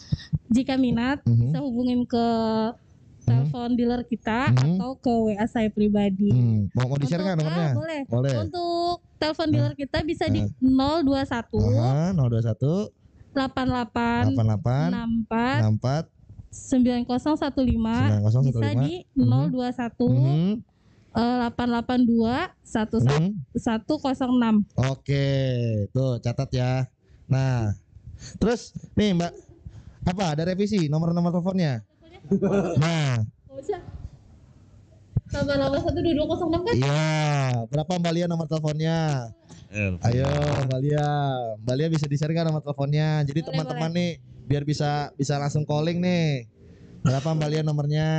jika 0.49 0.79
minat 0.79 1.19
Mhm. 1.25 1.51
bisa 1.51 1.59
hubungin 1.59 2.07
ke 2.07 2.27
telepon 3.25 3.73
dealer 3.73 4.05
kita 4.05 4.53
Mhm. 4.53 4.77
atau 4.77 4.91
ke 4.95 5.09
WA 5.11 5.47
saya 5.47 5.67
pribadi. 5.69 6.29
Hmm. 6.29 6.69
Mau 6.71 6.87
mau 6.87 7.01
di-share 7.01 7.25
Untuk- 7.25 7.41
nomornya? 7.41 7.67
ah, 7.67 7.75
boleh. 7.75 8.01
Boleh. 8.07 8.33
Untuk 8.39 8.95
telepon 9.17 9.49
dealer 9.49 9.75
kita 9.75 9.99
bisa 10.05 10.29
di 10.29 10.45
Ah. 10.45 10.49
021 10.61 11.57
Aha, 11.73 12.13
021 12.13 12.93
88 13.35 14.31
88 14.31 14.95
64 14.95 15.67
64 15.75 16.09
9015 16.55 17.35
bisa 17.35 17.59
9015. 18.23 18.79
di 18.81 18.93
021 19.19 20.07
Mhm. 20.07 20.51
eh, 21.15 21.37
882 21.51 22.35
11 22.63 23.03
Mhm. 23.11 23.31
106. 23.53 24.55
Oke, 24.77 25.27
tuh 25.91 26.19
catat 26.19 26.51
ya. 26.51 26.87
Nah, 27.27 27.75
terus 28.37 28.71
nih 28.95 29.13
Mbak, 29.13 29.33
apa 30.05 30.25
ada 30.31 30.43
revisi 30.45 30.87
nomor-nomor 30.87 31.31
teleponnya? 31.31 31.83
Nah, 32.79 33.19
Nggak 33.19 33.59
usah. 33.59 33.81
Tambah 35.27 35.55
812206 35.57 36.63
kan? 36.63 36.75
iya. 36.77 37.03
Berapa 37.67 37.93
Mbak 37.97 38.13
Lia 38.13 38.27
nomor 38.27 38.47
teleponnya? 38.47 38.99
Ayo 39.75 40.31
Mbak 40.71 40.81
Lia, 40.87 41.09
Mbak 41.67 41.75
Lia 41.75 41.89
bisa 41.91 42.07
di-share 42.07 42.31
nggak 42.31 42.47
nomor 42.47 42.63
teleponnya? 42.63 43.27
Jadi 43.27 43.43
teman-teman 43.43 43.91
nih 43.91 44.11
biar 44.47 44.63
bisa 44.63 45.11
bisa 45.19 45.35
langsung 45.35 45.67
calling 45.67 45.99
nih. 45.99 46.47
Berapa 47.03 47.35
Mbak 47.35 47.49
Lia 47.51 47.63
nomornya? 47.67 48.11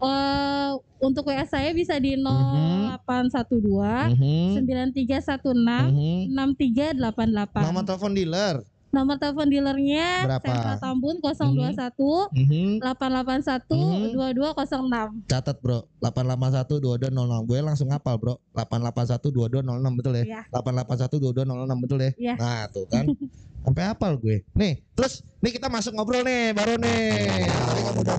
Eh, 0.00 0.70
untuk 0.98 1.30
WA 1.30 1.46
saya 1.46 1.70
bisa 1.70 1.94
di 2.02 2.18
Mhm. 2.18 2.98
0812 3.06 4.10
Mhm. 4.18 4.46
9316 4.58 5.86
Mhm. 5.94 6.18
6388. 6.34 7.62
Nomor 7.70 7.84
telepon 7.86 8.12
dealer. 8.16 8.54
Nomor 8.90 9.22
telepon 9.22 9.46
dealernya 9.46 10.26
Berapa? 10.26 10.46
Sentra 10.50 10.74
Tambun 10.76 11.22
021 11.22 12.26
Mhm. 12.34 12.82
881 12.82 13.78
Mhm. 13.78 14.18
2206. 14.18 15.08
Catat 15.30 15.56
bro 15.62 15.86
881 16.02 16.82
2206 16.82 17.46
Gue 17.46 17.58
langsung 17.62 17.86
ngapal 17.86 18.18
bro 18.18 18.34
881 18.50 19.30
2206 19.30 19.94
betul 19.94 20.12
ya 20.18 20.24
Iya. 20.26 20.42
881 20.50 21.16
2206 21.22 21.78
betul 21.78 21.98
ya 22.02 22.10
Iya. 22.18 22.34
Nah 22.34 22.62
tuh 22.66 22.84
kan 22.90 23.04
Sampai 23.64 23.82
hafal 23.86 24.12
gue 24.16 24.42
Nih 24.52 24.82
terus 24.92 25.22
Nih 25.38 25.52
kita 25.54 25.70
masuk 25.70 25.94
ngobrol 25.94 26.26
nih 26.26 26.50
Baru 26.50 26.74
nih 26.74 26.98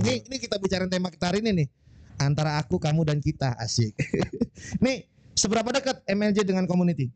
nih 0.02 0.18
Ini 0.24 0.36
kita 0.40 0.56
bicarain 0.56 0.88
tema 0.88 1.12
kita 1.12 1.28
hari 1.28 1.44
ini 1.44 1.52
nih 1.52 1.68
Antara 2.16 2.56
aku, 2.56 2.78
kamu, 2.78 3.04
dan 3.04 3.20
kita 3.20 3.58
Asik 3.58 3.92
Nih 4.86 5.04
Seberapa 5.34 5.68
dekat 5.68 6.00
MLJ 6.06 6.46
dengan 6.46 6.64
community? 6.64 7.12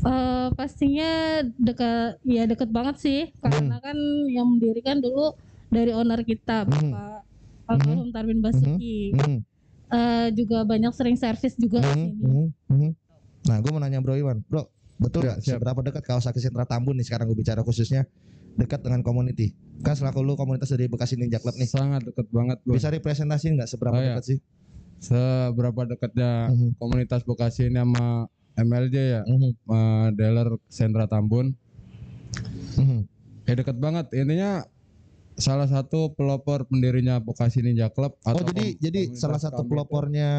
Eh, 0.00 0.48
pastinya 0.56 1.10
dekat 1.60 2.24
ya 2.24 2.48
deket 2.48 2.72
banget 2.72 2.96
sih 2.96 3.20
karena 3.36 3.76
kan 3.84 3.96
yang 4.32 4.48
mendirikan 4.48 4.96
dulu 4.96 5.36
dari 5.68 5.92
owner 5.92 6.24
kita 6.24 6.64
Hmm. 6.64 6.88
Bapak 6.88 7.20
Almarhum 7.68 8.08
Tarmin 8.08 8.40
Basuki. 8.40 9.12
Hmm. 9.12 9.44
Eh, 9.90 10.26
juga 10.32 10.64
banyak 10.64 10.88
sering 10.96 11.20
servis 11.20 11.52
juga 11.60 11.84
di 11.84 11.92
Hmm, 11.92 12.08
sini. 12.16 12.22
hmm, 12.24 12.48
hmm. 12.72 12.90
Nah, 13.44 13.56
gue 13.60 13.70
mau 13.70 13.80
nanya 13.82 14.00
Bro 14.00 14.16
Iwan, 14.16 14.40
Bro, 14.48 14.72
betul 14.96 15.20
Ya, 15.20 15.36
nggak 15.36 15.40
siap. 15.44 15.60
seberapa 15.60 15.80
dekat 15.84 16.02
Kawasaki 16.08 16.40
Sentra 16.40 16.64
Tambun 16.64 16.96
nih 16.96 17.04
sekarang 17.04 17.28
gue 17.28 17.36
bicara 17.36 17.60
khususnya 17.60 18.08
dekat 18.56 18.80
dengan 18.80 19.04
community? 19.04 19.52
Kan 19.84 20.00
selaku 20.00 20.24
lu 20.24 20.32
komunitas 20.32 20.72
dari 20.72 20.88
Bekasi 20.88 21.20
Ninja 21.20 21.44
Club 21.44 21.60
nih, 21.60 21.68
Sangat 21.68 22.08
deket 22.08 22.24
banget 22.32 22.56
bro. 22.64 22.72
bisa 22.72 22.88
representasiin 22.88 23.60
nggak 23.60 23.68
seberapa 23.68 23.96
Oh, 23.96 24.00
iya. 24.00 24.16
dekat 24.16 24.24
sih? 24.24 24.38
Seberapa 25.00 25.80
dekatnya 25.84 26.52
Mhm, 26.52 26.80
komunitas 26.80 27.20
Bekasi 27.20 27.68
ini 27.68 27.76
sama 27.76 28.28
MLJ 28.54 28.96
ya, 28.96 29.20
mhm, 29.22 29.50
sama 29.56 29.82
dealer 30.12 30.48
Sentra 30.66 31.06
Tambun. 31.06 31.54
mhm. 32.76 33.00
Ya 33.44 33.54
deket 33.54 33.76
banget. 33.76 34.06
Intinya 34.12 34.62
salah 35.34 35.66
satu 35.66 36.12
pelopor 36.12 36.64
pendirinya 36.64 37.18
Bekasi 37.18 37.60
Ninja 37.60 37.88
Club. 37.88 38.14
Oh 38.20 38.30
atau 38.30 38.44
jadi 38.44 38.64
kom- 38.66 38.78
jadi 38.78 39.00
komunitas 39.04 39.20
salah 39.20 39.40
satu 39.40 39.62
pelopornya 39.64 40.30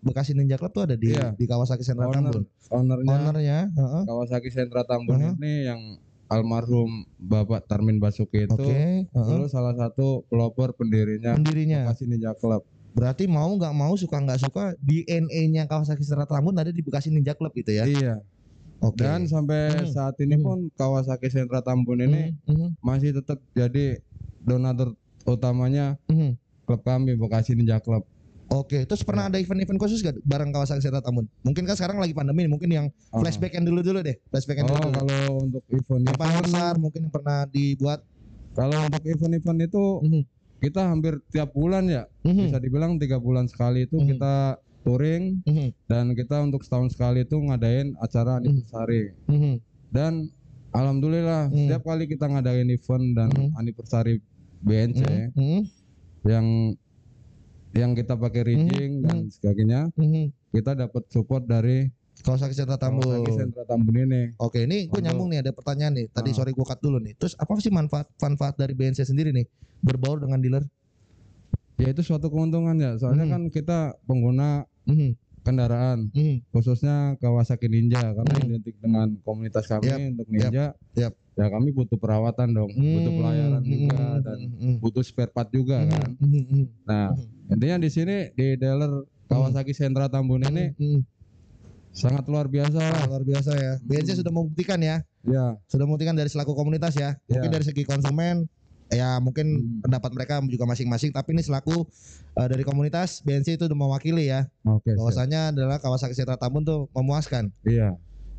Bekasi 0.00 0.32
Ninja 0.32 0.56
Club 0.56 0.72
tuh 0.72 0.84
ada 0.88 0.96
di 0.96 1.12
Iya. 1.12 1.34
di 1.34 1.44
Kawasaki 1.44 1.82
Sentra 1.82 2.08
owner, 2.08 2.32
Tambun. 2.32 2.44
ownernya 2.70 3.10
Ownernya, 3.12 3.58
heeh. 3.68 4.02
Kawasaki 4.06 4.48
Sentra 4.48 4.82
Tambun 4.84 5.18
Mhm. 5.18 5.32
ini 5.36 5.52
yang 5.66 5.80
almarhum 6.26 7.04
Bapak 7.18 7.66
Tarmin 7.66 7.98
Basuki 7.98 8.46
itu 8.46 8.54
Oke, 8.54 8.64
heeh. 9.04 9.04
dulu 9.12 9.44
salah 9.44 9.74
satu 9.74 10.24
pelopor 10.26 10.72
pendirinya 10.72 11.34
pendirinya. 11.34 11.84
Bekasi 11.84 12.06
Ninja 12.06 12.32
Club. 12.32 12.62
Berarti 12.90 13.30
mau 13.30 13.46
nggak 13.54 13.70
mau 13.70 13.94
suka 13.94 14.18
nggak 14.18 14.40
suka 14.42 14.74
DNA-nya 14.82 15.70
Kawasaki 15.70 16.02
Sentra 16.02 16.26
Tambun 16.26 16.58
ada 16.58 16.74
di 16.74 16.82
Bekasi 16.82 17.14
Ninja 17.14 17.38
Club 17.38 17.54
gitu 17.54 17.70
ya? 17.70 17.86
Iya. 17.86 18.18
Oke. 18.82 18.98
Dan 18.98 19.30
sampai 19.30 19.86
Mhm. 19.86 19.92
saat 19.94 20.14
ini 20.18 20.34
Mhm. 20.34 20.42
pun 20.42 20.58
Kawasaki 20.74 21.28
Sentra 21.30 21.62
Tambun 21.62 22.00
ini 22.00 22.34
Mhm, 22.44 22.50
mhm, 22.50 22.68
masih 22.80 23.14
tetap 23.14 23.38
jadi 23.52 24.02
donatur 24.36 24.96
utamanya 25.22 25.94
mhm. 26.08 26.34
klub 26.64 26.82
kami 26.82 27.14
Bekasi 27.14 27.54
Ninja 27.54 27.78
Club. 27.78 28.02
Oke, 28.50 28.82
terus 28.82 29.06
pernah 29.06 29.30
ada 29.30 29.38
event-event 29.38 29.78
khusus 29.78 30.02
gak 30.02 30.18
bareng 30.26 30.50
Kawasaki 30.50 30.82
Sentra 30.82 30.98
Tambun? 30.98 31.30
Mungkin 31.46 31.62
kan 31.62 31.78
sekarang 31.78 32.02
lagi 32.02 32.10
pandemi, 32.10 32.50
mungkin 32.50 32.66
yang 32.66 32.86
Ah. 33.14 33.22
flashback 33.22 33.54
yang 33.54 33.62
dulu-dulu 33.62 34.02
deh, 34.02 34.18
flashback 34.26 34.58
yang 34.58 34.66
Oh, 34.66 34.74
dulu. 34.74 34.90
kalau 34.90 35.20
untuk 35.46 35.62
event 35.70 36.02
Yang 36.02 36.18
paling 36.18 36.38
besar 36.42 36.72
mungkin 36.74 37.00
yang 37.06 37.14
pernah 37.14 37.38
dibuat. 37.46 38.02
kalau 38.50 38.74
untuk 38.82 39.02
event-event 39.06 39.58
itu 39.62 39.84
Mhm, 40.02 40.22
kita 40.60 40.92
hampir 40.92 41.16
tiap 41.32 41.50
bulan 41.56 41.88
ya, 41.88 42.04
mhm, 42.22 42.48
bisa 42.48 42.58
dibilang 42.60 43.00
tiga 43.00 43.16
bulan 43.16 43.48
sekali 43.48 43.88
itu 43.88 43.96
Mhm. 43.96 44.08
kita 44.14 44.34
touring 44.84 45.24
mhm, 45.44 45.68
dan 45.88 46.12
kita 46.16 46.36
untuk 46.44 46.60
setahun 46.64 46.92
sekali 46.94 47.24
itu 47.24 47.36
ngadain 47.36 47.92
acara 48.00 48.38
anniversary. 48.40 49.16
mhm. 49.28 49.60
Dan 49.90 50.28
alhamdulillah 50.70 51.50
Mhm. 51.50 51.56
setiap 51.56 51.82
kali 51.84 52.04
kita 52.06 52.26
ngadain 52.30 52.68
event 52.70 53.06
dan 53.16 53.28
Mhm. 53.32 53.48
anniversary 53.58 54.20
BNC 54.60 55.02
Mhm, 55.02 55.32
mhm, 55.34 55.60
yang 56.28 56.46
yang 57.70 57.94
kita 57.94 58.18
pakai 58.18 58.42
rigging 58.44 59.00
Mhm. 59.00 59.04
dan 59.06 59.16
sebagainya, 59.30 59.80
mhm. 59.94 60.34
kita 60.50 60.74
dapat 60.74 61.06
support 61.08 61.46
dari 61.46 61.86
Kawasaki 62.20 62.52
Sentra 62.52 62.76
Tambun. 62.76 63.04
Kawasaki 63.08 63.32
Sentra 63.32 63.62
Tambun 63.64 63.96
ini. 63.96 64.22
Oke, 64.36 64.68
ini 64.68 64.86
gue 64.86 65.00
nyambung 65.00 65.32
nih 65.32 65.40
ada 65.40 65.52
pertanyaan 65.56 65.96
nih. 65.96 66.06
Tadi 66.12 66.30
Ah. 66.32 66.36
sorry 66.36 66.52
gue 66.52 66.66
cut 66.66 66.80
dulu 66.80 67.00
nih. 67.00 67.16
Terus 67.16 67.32
apa 67.40 67.52
sih 67.58 67.72
manfaat 67.72 68.06
manfaat 68.20 68.54
dari 68.60 68.76
BNC 68.76 69.08
sendiri 69.08 69.32
nih 69.32 69.48
berbaur 69.80 70.20
dengan 70.20 70.36
dealer? 70.38 70.64
Ya 71.80 71.96
itu 71.96 72.04
suatu 72.04 72.28
keuntungan 72.28 72.76
ya, 72.76 72.92
soalnya 73.00 73.24
Mhm. 73.24 73.32
kan 73.32 73.42
kita 73.48 73.78
pengguna 74.04 74.68
Mhm, 74.84 75.16
kendaraan 75.40 76.12
mhm. 76.12 76.44
khususnya 76.52 77.16
Kawasaki 77.16 77.72
Ninja 77.72 78.04
karena 78.04 78.32
Mhm. 78.36 78.46
identik 78.52 78.76
dengan 78.76 79.08
komunitas 79.24 79.64
kami 79.64 79.88
Yap, 79.88 80.00
untuk 80.12 80.26
Ninja. 80.28 80.76
yap. 80.92 81.14
Ya 81.40 81.46
kami 81.48 81.72
butuh 81.72 81.96
perawatan 81.96 82.52
dong, 82.52 82.68
butuh 82.68 83.16
pelayanan 83.16 83.64
Mhm, 83.64 83.70
juga 83.72 83.96
mhm, 83.96 84.20
dan 84.20 84.38
mhm, 84.60 84.74
butuh 84.76 85.00
spare 85.00 85.32
part 85.32 85.48
juga 85.48 85.80
mhm, 85.80 85.88
kan. 85.88 86.08
mhm, 86.20 86.42
mhm, 86.44 86.64
Nah, 86.84 87.06
intinya 87.48 87.76
di 87.80 87.88
sini 87.88 88.16
di 88.36 88.60
dealer 88.60 88.92
Kawasaki 89.24 89.72
Sentra 89.72 90.12
Tambun 90.12 90.44
ini 90.44 90.76
mhm. 90.76 91.00
Sangat 91.90 92.24
luar 92.26 92.46
biasa 92.46 92.78
lah. 92.78 93.02
luar 93.06 93.22
biasa 93.22 93.52
ya. 93.52 93.72
BNC 93.82 94.14
Hmm. 94.14 94.20
sudah 94.22 94.32
membuktikan 94.32 94.78
ya, 94.78 95.02
Ya, 95.20 95.52
sudah 95.68 95.84
membuktikan 95.84 96.16
dari 96.16 96.28
selaku 96.28 96.54
komunitas 96.54 96.96
ya. 96.96 97.18
Mungkin 97.26 97.50
Ya. 97.50 97.54
dari 97.54 97.64
segi 97.64 97.84
konsumen 97.84 98.48
ya 98.90 99.22
mungkin 99.22 99.46
Hmm. 99.46 99.86
pendapat 99.86 100.10
mereka 100.10 100.34
juga 100.44 100.66
masing-masing 100.66 101.10
tapi 101.10 101.30
ini 101.30 101.46
selaku 101.46 101.86
uh, 102.34 102.46
dari 102.50 102.66
komunitas 102.66 103.22
BNC 103.22 103.54
itu 103.54 103.64
udah 103.64 103.78
mewakili 103.78 104.26
ya 104.26 104.50
siap. 104.82 104.98
bahwasanya 104.98 105.54
adalah 105.54 105.78
Kawasaki 105.78 106.10
Sentra 106.10 106.34
Tambun 106.34 106.66
tuh 106.66 106.90
memuaskan 106.90 107.54
Iya. 107.62 107.94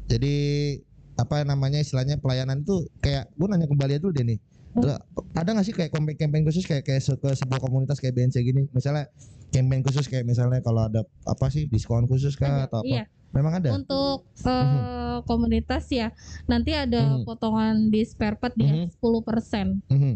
jadi 0.07 0.35
apa 1.15 1.47
namanya 1.47 1.79
istilahnya 1.79 2.19
pelayanan 2.19 2.67
itu 2.67 2.83
kayak 2.99 3.31
gue 3.31 3.47
nanya 3.47 3.63
kembali 3.63 4.03
dulu 4.03 4.11
deh 4.11 4.27
nih 4.27 4.39
ada 5.33 5.49
nggak 5.51 5.65
sih 5.65 5.73
kayak 5.73 5.91
campaign-campaign 5.91 6.43
khusus 6.43 6.63
kayak 6.63 6.83
kayak 6.83 7.01
se- 7.01 7.15
ke 7.15 7.29
sebuah 7.33 7.59
komunitas 7.59 7.99
kayak 7.99 8.13
BNC 8.13 8.35
gini 8.41 8.61
misalnya 8.69 9.11
campaign 9.49 9.81
khusus 9.81 10.05
kayak 10.05 10.23
misalnya 10.23 10.59
kalau 10.59 10.87
ada 10.87 11.03
apa 11.23 11.45
sih 11.47 11.67
diskon 11.67 12.05
khusus 12.05 12.33
kah 12.33 12.63
Ada, 12.63 12.65
atau 12.65 12.79
apa 12.79 12.87
Iya, 12.87 13.03
memang 13.31 13.53
ada 13.53 13.69
untuk 13.73 14.23
eh, 14.41 15.17
komunitas 15.21 15.85
ya 15.87 16.07
nanti 16.45 16.71
ada 16.71 17.19
Mhm. 17.19 17.23
potongan 17.23 17.75
di 17.87 18.01
spare 18.01 18.35
part 18.35 18.55
ya 18.55 18.71
Mhm. 18.77 18.87
10%. 18.91 19.67
Mhm. 19.87 20.13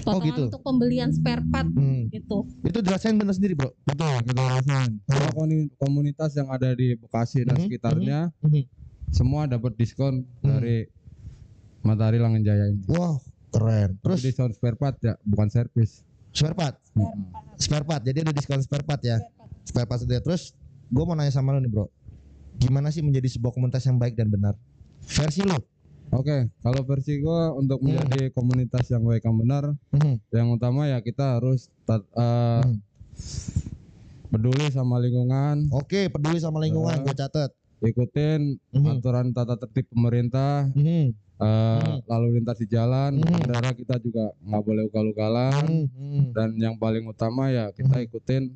Potongan 0.00 0.22
gitu. 0.24 0.42
untuk 0.46 0.62
pembelian 0.62 1.10
spare 1.10 1.42
part 1.44 1.66
Hmm. 1.66 2.06
gitu. 2.08 2.46
itu 2.62 2.78
dirasain 2.78 3.12
bener 3.12 3.34
sendiri 3.34 3.52
bro 3.54 3.74
Betul, 3.82 4.22
kita 4.22 4.40
rasain. 4.40 4.92
Koni- 5.30 5.70
komunitas 5.76 6.30
yang 6.32 6.46
ada 6.48 6.70
di 6.72 6.94
Bekasi 6.94 7.42
dan 7.42 7.58
Mhm, 7.58 7.62
sekitarnya 7.66 8.18
mhm. 8.40 8.64
semua 9.10 9.44
dapat 9.44 9.74
diskon 9.74 10.22
Mhm. 10.22 10.40
dari 10.40 10.86
Matahari 11.80 12.16
Langen 12.16 12.40
Jaya 12.40 12.64
ini. 12.66 12.80
wow 12.86 13.18
keren 13.50 13.98
Terus 13.98 14.18
terus 14.18 14.20
diskon 14.24 14.50
spare 14.50 14.74
part 14.74 14.96
ya, 14.98 15.14
bukan 15.20 15.48
servis. 15.48 16.02
spare 16.30 16.54
part 16.54 16.78
spare 17.56 17.82
part 17.82 18.00
jadi 18.00 18.22
ada 18.22 18.30
diskon 18.30 18.58
spare 18.58 18.82
part 18.82 19.02
ya 19.02 19.18
spare 19.62 19.84
part 19.84 19.98
sendiri 19.98 20.22
terus 20.22 20.54
gue 20.86 21.02
mau 21.02 21.12
nanya 21.12 21.30
sama 21.30 21.50
lo 21.50 21.58
nih 21.58 21.66
bro 21.68 21.90
gimana 22.56 22.88
sih 22.88 23.00
menjadi 23.00 23.26
sebuah 23.28 23.50
komunitas 23.50 23.82
yang 23.82 23.96
baik 23.96 24.14
dan 24.14 24.26
benar 24.26 24.54
versi 25.04 25.42
lo 25.42 25.58
Oke, 26.10 26.50
kalau 26.58 26.82
versi 26.82 27.18
gua 27.18 27.54
untuk 27.54 27.78
Hmm. 27.78 27.94
menjadi 28.02 28.30
komunitas 28.30 28.82
yang 28.88 29.06
baik 29.06 29.22
yang 29.22 29.38
benar, 29.38 29.70
Mhm. 29.90 30.18
yang 30.28 30.50
utama 30.50 30.82
ya 30.84 30.98
kita 30.98 31.38
harus 31.38 31.70
tat- 31.80 32.02
eh, 32.12 32.60
Hmm. 32.60 32.82
peduli 34.26 34.66
sama 34.70 34.98
lingkungan, 34.98 35.70
oke 35.70 36.10
peduli 36.10 36.38
sama 36.38 36.58
lingkungan 36.58 36.96
Ah. 36.96 37.00
gue 37.00 37.14
catat 37.14 37.50
ikutin 37.80 38.58
Mhm. 38.70 38.86
aturan 38.92 39.30
tata 39.30 39.54
tertib 39.56 39.86
pemerintah, 39.88 40.66
Mhm. 40.72 41.14
Eh, 41.40 41.80
Hmm. 41.80 41.98
lalu 42.04 42.26
lintas 42.36 42.60
di 42.60 42.68
jalan, 42.68 43.16
Hmm. 43.16 43.72
kita 43.72 43.96
juga 43.98 44.30
nggak 44.38 44.62
boleh 44.62 44.82
ugal-ugalan, 44.86 45.64
Mhm. 45.64 45.88
Mhm. 45.90 46.24
dan 46.36 46.48
yang 46.54 46.74
paling 46.76 47.04
utama 47.04 47.48
ya 47.48 47.72
kita 47.72 47.98
ikutin 48.00 48.52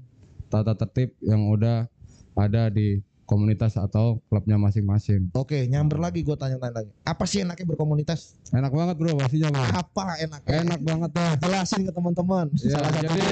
tata 0.46 0.76
tertib 0.76 1.16
yang 1.18 1.48
udah 1.48 1.88
ada 2.34 2.68
di 2.68 3.00
komunitas 3.24 3.80
atau 3.80 4.20
klubnya 4.28 4.60
masing-masing. 4.60 5.32
Oke, 5.32 5.64
nyamber 5.64 5.96
lagi 5.96 6.20
gue 6.20 6.36
tanya-tanya 6.36 6.84
lagi. 6.84 6.92
Apa 7.02 7.24
sih 7.24 7.40
enaknya 7.40 7.64
berkomunitas? 7.64 8.36
Enak 8.52 8.68
banget 8.68 8.94
bro, 9.00 9.16
pastinya 9.16 9.48
bro. 9.48 9.64
Apa 9.64 10.04
enaknya? 10.20 10.60
Enak 10.60 10.80
banget 10.84 11.10
dah. 11.16 11.32
Jelasin 11.40 11.88
ke 11.88 11.92
teman-teman. 11.96 12.46
Ya, 12.60 12.84
jadi 13.00 13.24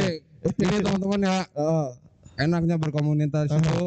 ini 0.48 0.76
teman-teman 0.80 1.20
ya, 1.20 1.36
Oh, 1.52 1.92
enaknya 2.40 2.80
berkomunitas 2.80 3.52
Uh-huh. 3.52 3.60
itu 3.60 3.80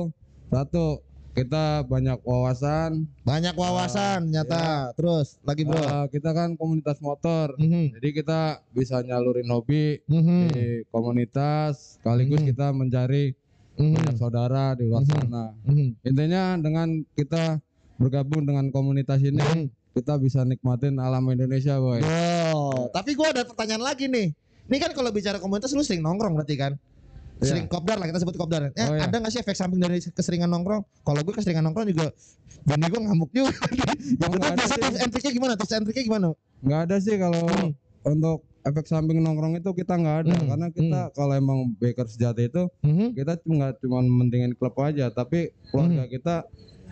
satu 0.54 1.02
kita 1.36 1.84
banyak 1.84 2.24
wawasan. 2.24 3.12
banyak 3.28 3.52
wawasan 3.60 4.32
nyata. 4.32 4.96
Terus 4.96 5.36
lagi 5.44 5.68
bro. 5.68 5.76
Eh, 5.76 6.08
kita 6.16 6.32
kan 6.32 6.56
komunitas 6.56 7.04
motor, 7.04 7.60
Mhm. 7.60 8.00
jadi 8.00 8.10
kita 8.24 8.40
bisa 8.72 9.04
nyalurin 9.04 9.52
hobi 9.52 10.00
Mhm. 10.08 10.56
di 10.56 10.66
komunitas, 10.96 12.00
sekaligus 12.00 12.40
Mhm. 12.40 12.48
kita 12.56 12.68
mencari 12.72 13.36
Mhm. 13.76 13.94
banyak 14.00 14.16
saudara 14.16 14.80
di 14.80 14.88
luar 14.88 15.04
Mhm. 15.04 15.12
sana. 15.12 15.46
Mhm. 15.68 15.88
Intinya 16.08 16.44
dengan 16.56 17.04
kita 17.12 17.60
bergabung 18.00 18.48
dengan 18.48 18.72
komunitas 18.72 19.20
ini, 19.20 19.44
Mhm. 19.44 19.68
kita 19.92 20.16
bisa 20.16 20.48
nikmatin 20.48 20.96
alam 21.04 21.28
Indonesia, 21.28 21.76
boy. 21.76 22.00
Oh, 22.56 22.88
tapi 22.96 23.12
gue 23.12 23.28
ada 23.28 23.44
pertanyaan 23.44 23.84
lagi 23.84 24.08
nih. 24.08 24.32
Ini 24.66 24.78
kan 24.80 24.96
kalau 24.96 25.12
bicara 25.12 25.38
komunitas 25.38 25.76
lu 25.76 25.84
sering 25.84 26.00
nongkrong 26.02 26.32
berarti 26.40 26.56
kan? 26.56 26.74
Sering 27.42 27.68
kopdar 27.68 27.98
lah 27.98 28.08
kita 28.08 28.20
sebut 28.22 28.36
kopdar. 28.36 28.72
Ya, 28.72 28.86
Oh, 28.86 28.96
iya. 28.96 29.06
ada 29.06 29.16
nggak 29.18 29.32
sih 29.32 29.40
efek 29.40 29.54
samping 29.54 29.78
dari 29.78 30.00
keseringan 30.00 30.48
nongkrong? 30.48 30.84
Kalau 31.02 31.20
gue 31.20 31.34
keseringan 31.34 31.64
nongkrong 31.64 31.88
juga 31.90 32.08
bini 32.64 32.86
gue 32.86 33.02
ngamuk 33.02 33.30
juga. 33.30 33.52
ya 33.52 33.86
Oh, 34.24 34.32
nggak 34.32 34.52
ada 34.52 34.58
Biasa 34.58 34.76
tips 34.76 34.98
and 34.98 35.12
triknya 35.12 35.32
gimana? 35.34 35.54
Tips 35.56 35.74
and 35.74 35.84
triknya 35.84 36.04
gimana? 36.06 36.30
nggak 36.62 36.82
ada 36.82 36.96
sih 36.98 37.16
kalau 37.16 37.46
Hmm. 37.46 37.72
untuk 38.06 38.38
efek 38.62 38.86
samping 38.86 39.20
nongkrong 39.20 39.54
itu 39.56 39.70
kita 39.72 39.94
nggak 39.94 40.18
ada 40.26 40.34
Hmm, 40.34 40.48
karena 40.48 40.68
kita 40.70 41.00
kalau 41.12 41.34
emang 41.34 41.60
baker 41.76 42.08
sejati 42.08 42.48
itu 42.48 42.64
Mhm. 42.82 43.14
kita 43.14 43.38
cuma 43.38 43.54
nggak 43.60 43.74
cuma 43.80 43.98
mentingin 44.02 44.52
klub 44.54 44.74
aja 44.80 45.10
tapi 45.10 45.54
keluarga 45.68 46.08
kita 46.08 46.36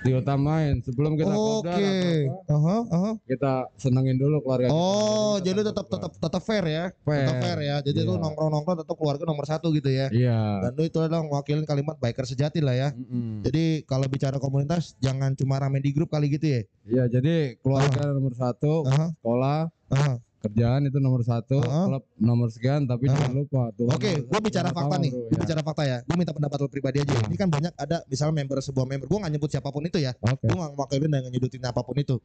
diutamain 0.04 0.76
sebelum 0.80 1.16
kita. 1.16 1.32
Oke. 1.32 1.70
atau 1.72 1.82
apa, 1.82 2.54
Aha, 2.54 2.78
aha. 2.92 3.12
kita 3.24 3.54
senengin 3.76 4.16
dulu 4.16 4.44
keluarga 4.44 4.68
kita. 4.68 4.76
Oh, 4.76 5.40
kita 5.40 5.46
jadi 5.48 5.62
tetap 5.66 5.86
tetap 5.88 6.12
tetap 6.14 6.42
fair 6.42 6.66
ya. 6.66 6.84
Fair. 7.02 7.24
Tetap 7.24 7.38
fair 7.40 7.60
ya. 7.60 7.76
Jadi 7.80 8.00
lu 8.02 8.14
nongkrong-nongkrong 8.16 8.78
tetap 8.84 8.96
keluarga 8.96 9.24
nomor 9.24 9.46
satu 9.46 9.72
gitu 9.72 9.88
ya. 9.88 10.08
iya 10.12 10.60
Dan 10.62 10.72
lu 10.76 10.84
itu 10.84 11.00
adalah 11.00 11.24
mewakilin 11.24 11.64
kalimat 11.64 11.96
biker 11.98 12.24
sejati 12.24 12.60
lah 12.60 12.76
ya. 12.76 12.90
Mm-mm. 12.92 13.42
Jadi 13.42 13.84
kalau 13.84 14.06
bicara 14.06 14.38
komunitas 14.38 14.94
jangan 15.00 15.34
cuma 15.34 15.58
rame 15.58 15.80
di 15.80 15.90
grup 15.90 16.12
kali 16.12 16.28
gitu 16.30 16.46
ya. 16.46 16.62
iya 16.84 17.04
jadi 17.08 17.56
keluarga 17.60 18.12
nomor 18.12 18.36
satu 18.36 18.84
Aha, 18.84 19.08
sekolah 19.16 19.60
aha. 19.90 20.14
Kerjaan 20.44 20.84
itu 20.84 21.00
nomor 21.00 21.24
satu 21.24 21.64
Ah. 21.64 21.88
klub 21.88 22.04
nomor 22.20 22.52
sekian 22.52 22.84
tapi 22.84 23.08
Ah. 23.08 23.16
jangan 23.16 23.32
lupa 23.32 23.72
Oke, 23.96 24.12
nomor 24.12 24.28
gue 24.28 24.40
bicara 24.44 24.70
fakta 24.70 24.96
nih. 25.00 25.12
bro, 25.16 25.24
ya. 25.24 25.38
bicara 25.40 25.62
fakta 25.64 25.84
ya. 25.88 25.98
Gue 26.04 26.16
minta 26.20 26.34
pendapat 26.36 26.58
lo 26.60 26.68
pribadi 26.68 26.98
aja. 27.00 27.16
Ini 27.16 27.38
kan 27.40 27.48
banyak 27.48 27.74
ada 27.74 28.04
misalnya 28.06 28.44
member 28.44 28.60
sebuah 28.60 28.84
member. 28.84 29.08
Gue 29.08 29.20
nggak 29.24 29.32
nyebut 29.32 29.50
siapa 29.50 29.72
pun 29.72 29.88
itu 29.88 29.98
ya. 29.98 30.12
oke 30.20 30.44
Gue 30.44 30.52
nggak 30.54 30.72
mewakilin 30.76 31.10
dan 31.10 31.22
ngejudutin 31.26 31.64
apa 31.64 31.80
pun 31.80 31.96
itu. 31.96 32.16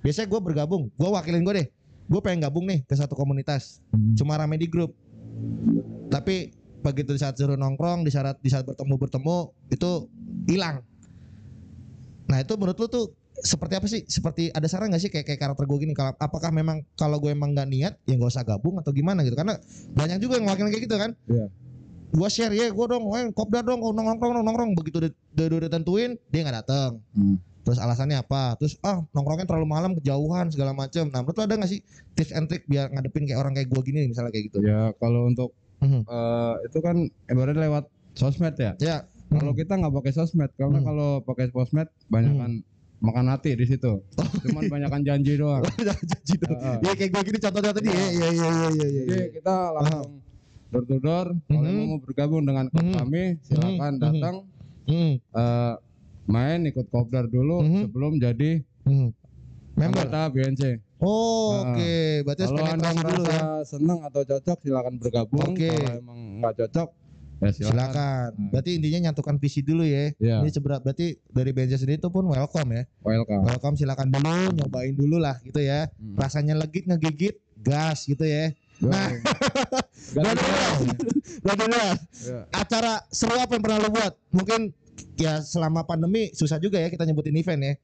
Biasanya 0.00 0.30
gue 0.30 0.40
bergabung. 0.40 0.82
Gue 0.94 1.08
wakilin 1.10 1.42
gue 1.42 1.54
deh. 1.58 1.66
Gue 2.04 2.20
pengen 2.20 2.44
gabung 2.44 2.64
nih 2.64 2.86
ke 2.86 2.94
satu 2.94 3.12
komunitas. 3.12 3.82
Hmm. 3.90 4.14
Cuma 4.14 4.38
rame 4.38 4.54
di 4.54 4.70
grup. 4.70 4.94
Tapi 6.08 6.54
begitu 6.78 7.10
di 7.10 7.18
saat 7.18 7.34
suruh 7.34 7.56
nongkrong, 7.56 8.04
di 8.04 8.12
saat 8.12 8.38
di 8.38 8.46
saat 8.46 8.62
bertemu 8.62 8.94
bertemu 8.94 9.36
itu 9.68 9.90
hilang. 10.46 10.84
Nah 12.24 12.38
itu 12.38 12.54
menurut 12.54 12.76
lu 12.76 12.86
tuh 12.86 13.06
seperti 13.44 13.74
apa 13.76 13.86
sih? 13.86 14.02
Seperti 14.08 14.48
ada 14.48 14.64
saran 14.64 14.88
gak 14.88 15.02
sih 15.04 15.12
kayak 15.12 15.28
kayak 15.28 15.40
karakter 15.40 15.68
gue 15.68 15.78
gini? 15.84 15.92
Kalau 15.92 16.16
apakah 16.16 16.48
memang 16.48 16.80
kalau 16.96 17.20
gue 17.20 17.28
emang 17.28 17.52
nggak 17.52 17.68
niat 17.68 17.94
ya 18.08 18.16
nggak 18.16 18.32
usah 18.32 18.42
gabung 18.42 18.80
atau 18.80 18.90
gimana 18.90 19.20
gitu? 19.20 19.36
Karena 19.36 19.60
banyak 19.92 20.18
juga 20.18 20.40
yang 20.40 20.48
wakilin 20.48 20.72
kayak 20.72 20.84
gitu 20.88 20.96
kan? 20.96 21.10
Iya. 21.28 21.46
Gua 22.14 22.30
share 22.30 22.54
ya, 22.54 22.70
gue 22.70 22.86
dong, 22.86 23.10
eh, 23.10 23.26
kopdar 23.34 23.66
dong, 23.66 23.82
nongkrong 23.82 24.16
nongkrong 24.16 24.46
nongkrong. 24.46 24.70
Begitu 24.78 24.96
udah 25.02 25.10
udah, 25.36 25.56
udah 25.60 25.70
tentuin 25.70 26.10
dia 26.32 26.40
nggak 26.40 26.56
datang. 26.64 26.90
Hmm. 27.12 27.36
Terus 27.64 27.80
alasannya 27.80 28.20
apa? 28.22 28.56
Terus 28.56 28.80
ah 28.80 29.04
nongkrongnya 29.12 29.44
terlalu 29.44 29.66
malam 29.68 29.90
kejauhan 29.98 30.48
segala 30.48 30.72
macam. 30.72 31.10
Nah 31.12 31.20
menurut 31.20 31.36
lu 31.36 31.42
ada 31.44 31.54
gak 31.60 31.68
sih 31.68 31.80
tips 32.16 32.32
and 32.32 32.46
trick 32.48 32.64
biar 32.64 32.88
ngadepin 32.88 33.28
kayak 33.28 33.40
orang 33.40 33.52
kayak 33.52 33.68
gue 33.68 33.82
gini 33.84 34.08
misalnya 34.08 34.32
kayak 34.32 34.52
gitu? 34.52 34.64
ya 34.64 34.92
kalau 34.96 35.28
untuk 35.28 35.52
Mhm. 35.84 36.00
eh, 36.06 36.54
itu 36.64 36.78
kan 36.80 36.96
ibaratnya 37.28 37.60
lewat 37.68 37.84
sosmed 38.16 38.56
ya 38.56 38.72
Ya. 38.80 38.96
Kalau 39.28 39.50
kita 39.50 39.74
nggak 39.74 39.90
pakai 39.90 40.12
sosmed, 40.14 40.50
karena 40.54 40.78
Hmm. 40.78 40.86
kalau 40.86 41.10
pakai 41.26 41.50
sosmed 41.50 41.88
banyakan 42.06 42.62
makan 43.04 43.26
hati 43.28 43.52
di 43.52 43.64
situ. 43.64 44.00
Cuman 44.42 44.62
banyakan 44.66 45.00
janji 45.04 45.36
doang. 45.36 45.60
janji 46.10 46.34
dong. 46.40 46.56
Heeh. 46.56 46.76
Ya 46.80 46.92
kayak 46.96 47.10
gue 47.12 47.22
gini 47.28 47.38
contohnya 47.38 47.70
tadi 47.70 47.88
ya. 47.88 47.94
Iya 47.94 48.08
iya 48.08 48.28
iya 48.30 48.48
iya 48.48 48.86
iya. 48.88 49.02
Jadi 49.04 49.24
kita 49.36 49.54
langsung 49.70 50.10
door 50.72 50.84
to 50.84 50.96
door. 50.98 51.26
Kalau 51.44 51.60
Mhm. 51.60 51.70
emang 51.70 51.86
mau 51.86 52.00
bergabung 52.00 52.42
dengan 52.42 52.64
klub 52.66 52.82
Mhm. 52.82 52.96
kami, 52.96 53.22
silakan 53.42 53.92
Mhm. 53.92 54.00
datang 54.00 54.36
Hmm. 54.84 55.12
eh, 55.16 55.74
main 56.24 56.60
ikut 56.64 56.86
kopdar 56.88 57.24
dulu 57.26 57.60
Mhm. 57.60 57.80
sebelum 57.84 58.12
jadi 58.16 58.50
Hmm. 58.82 59.12
Member. 59.74 60.06
BNC. 60.30 60.62
Oh, 61.02 61.50
Nah, 61.52 61.74
Oke, 61.74 62.22
berarti 62.22 62.42
harus 62.46 62.54
Kalau 62.54 62.72
anda 62.72 62.90
dulu 62.94 63.22
ya. 63.26 63.42
senang 63.66 64.00
atau 64.00 64.22
cocok, 64.22 64.58
silakan 64.62 64.94
bergabung. 64.96 65.52
Oke. 65.52 65.66
Kalau 65.68 65.98
emang 65.98 66.18
nggak 66.40 66.54
cocok, 66.64 66.88
ya 67.40 67.50
silakan. 67.50 67.70
Silakan. 67.72 68.28
Hmm. 68.34 68.48
Berarti 68.52 68.70
intinya 68.78 68.98
nyatukan 69.10 69.36
visi 69.40 69.60
dulu 69.64 69.82
ya. 69.82 70.12
Ya, 70.20 70.42
Ini 70.42 70.50
seberat 70.50 70.80
berarti 70.84 71.18
dari 71.32 71.50
BNC 71.50 71.80
sendiri 71.80 71.98
itu 71.98 72.10
pun 72.10 72.28
welcome 72.28 72.70
ya. 72.70 72.82
welcome. 73.02 73.42
Welcome 73.46 73.74
silakan 73.78 74.08
dulu 74.12 74.54
nyobain 74.54 74.94
dulu 74.94 75.16
lah 75.18 75.38
gitu 75.42 75.60
ya. 75.62 75.90
Hmm. 75.98 76.16
Rasanya 76.18 76.54
legit 76.58 76.84
ngegigit 76.86 77.36
gas 77.64 78.04
gitu 78.04 78.22
ya. 78.26 78.52
Nah. 78.82 79.10
Ganti 80.14 80.44
Berarti 81.44 81.64
luas. 81.70 81.98
Ya. 82.26 82.40
Acara 82.52 82.92
seru 83.10 83.36
apa 83.38 83.52
yang 83.56 83.62
pernah 83.62 83.78
lu 83.80 83.90
buat? 83.90 84.12
Mungkin 84.34 84.60
ya 85.18 85.42
selama 85.42 85.86
pandemi 85.86 86.30
susah 86.34 86.58
juga 86.58 86.78
ya 86.78 86.90
kita 86.90 87.06
nyebutin 87.06 87.36
event 87.38 87.62
ya. 87.62 87.74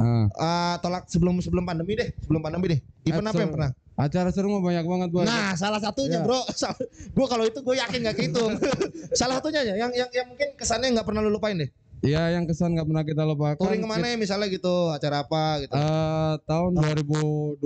Ah. 0.00 0.26
Ah, 0.40 0.74
tolak 0.80 1.06
sebelum 1.06 1.38
sebelum 1.44 1.62
pandemi 1.68 1.94
deh, 1.94 2.10
sebelum 2.24 2.40
pandemi 2.42 2.66
deh. 2.76 2.80
Event 3.06 3.28
apa 3.28 3.40
yang 3.40 3.52
pernah? 3.52 3.70
Acara 3.92 4.32
seru 4.32 4.48
mah 4.48 4.62
banyak 4.62 4.82
banget 4.82 5.08
buat. 5.10 5.24
Nah, 5.24 5.52
salah 5.52 5.76
satunya, 5.76 6.18
Ya. 6.18 6.24
Bro. 6.24 6.40
gue 7.16 7.26
kalau 7.28 7.44
itu 7.44 7.60
gue 7.60 7.76
yakin 7.76 7.98
gak 8.02 8.16
kehitung. 8.16 8.56
salah 9.18 9.36
satunya 9.36 9.60
aja 9.60 9.74
yang 9.76 9.92
yang 9.92 10.08
yang 10.10 10.26
mungkin 10.26 10.56
kesannya 10.56 10.90
nggak 10.90 11.04
pernah 11.04 11.20
lu 11.20 11.28
lupain 11.30 11.54
deh. 11.54 11.68
Iya 12.02 12.34
yang 12.34 12.44
kesan 12.44 12.74
nggak 12.74 12.82
pernah 12.84 13.04
kita 13.04 13.22
lupakan. 13.22 13.62
Touring 13.62 13.78
ke 13.78 13.86
mana 13.86 14.06
ya 14.08 14.16
misalnya 14.16 14.48
gitu, 14.48 14.90
acara 14.90 15.22
apa 15.22 15.62
gitu. 15.62 15.70
Eh, 15.72 16.34
tahun 16.42 16.70
2012 16.74 17.62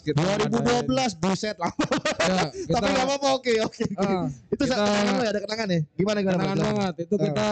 kita 0.00 0.16
2012 0.16 0.88
buset 1.20 1.56
lah. 1.58 1.68
ya, 2.24 2.48
kita, 2.48 2.80
Tapi 2.80 2.88
gak 2.88 3.04
apa-apa 3.04 3.28
oke 3.34 3.52
oke. 3.60 3.84
ah, 3.98 4.24
itu 4.48 4.62
kita- 4.64 4.78
kenangan 4.78 5.12
lo 5.12 5.20
ya 5.20 5.30
ada 5.30 5.40
kenangan 5.42 5.66
ya? 5.68 5.80
Gimana 5.92 6.18
gimana? 6.18 6.36
kenangan 6.38 6.58
banget 6.64 6.94
itu 7.02 7.14
kita 7.18 7.48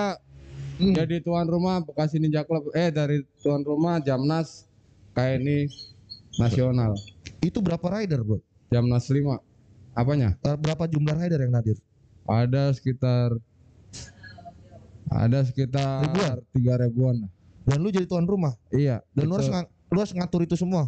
Hmm. 0.72 0.96
jadi 0.96 1.20
tuan 1.20 1.44
rumah 1.44 1.78
Bekasi 1.78 2.16
Ninja 2.16 2.42
Club 2.42 2.72
eh 2.72 2.88
dari 2.88 3.20
tuan 3.38 3.60
rumah 3.60 4.00
Jamnas 4.00 4.64
KNI 5.12 5.68
nasional 6.34 6.96
Itu 7.42 7.58
berapa 7.58 7.82
rider, 7.92 8.22
Bro? 8.22 8.38
Jamnas 8.70 9.04
5 9.04 9.36
apanya 9.92 10.38
Eh, 10.40 10.56
Berapa 10.56 10.86
jumlah 10.86 11.12
rider 11.12 11.42
yang 11.42 11.52
hadir? 11.52 11.76
ada 12.24 12.70
sekitar 12.70 13.34
ada 15.12 15.38
sekitar 15.42 16.06
Ribuan? 16.06 16.36
tiga 16.54 16.74
ribuan 16.78 17.16
Dan 17.62 17.78
lu 17.78 17.90
jadi 17.90 18.06
tuan 18.06 18.24
rumah 18.24 18.54
iya 18.70 19.02
dan 19.12 19.26
lu 19.26 19.34
harus 19.34 19.46
nga- 19.46 19.66
lu 19.86 19.98
harus 19.98 20.10
ngatur 20.10 20.40
itu 20.40 20.54
semua. 20.56 20.86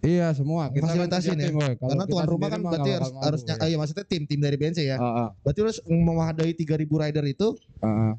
iya 0.00 0.32
semua 0.32 0.66
kita 0.66 0.82
kan 0.82 0.96
Fasilitasin 0.98 1.36
kerja 1.36 1.44
ya. 1.44 1.52
tim, 1.70 1.78
Karena 1.78 2.04
tuan 2.06 2.26
rumah 2.26 2.48
kan 2.48 2.60
berarti 2.60 2.90
harus 2.90 3.10
mampu, 3.12 3.52
ah, 3.54 3.66
iya 3.66 3.76
maksudnya 3.76 4.02
tim 4.02 4.22
tim 4.24 4.40
dari 4.40 4.56
BNC 4.56 4.78
ya. 4.82 4.96
ah, 4.96 5.28
Berarti 5.38 5.58
lu 5.58 5.66
harus 5.66 5.80
memadai 5.84 6.50
3000 6.50 6.66
rider 6.90 7.24
itu 7.26 7.48
ah, 7.78 8.16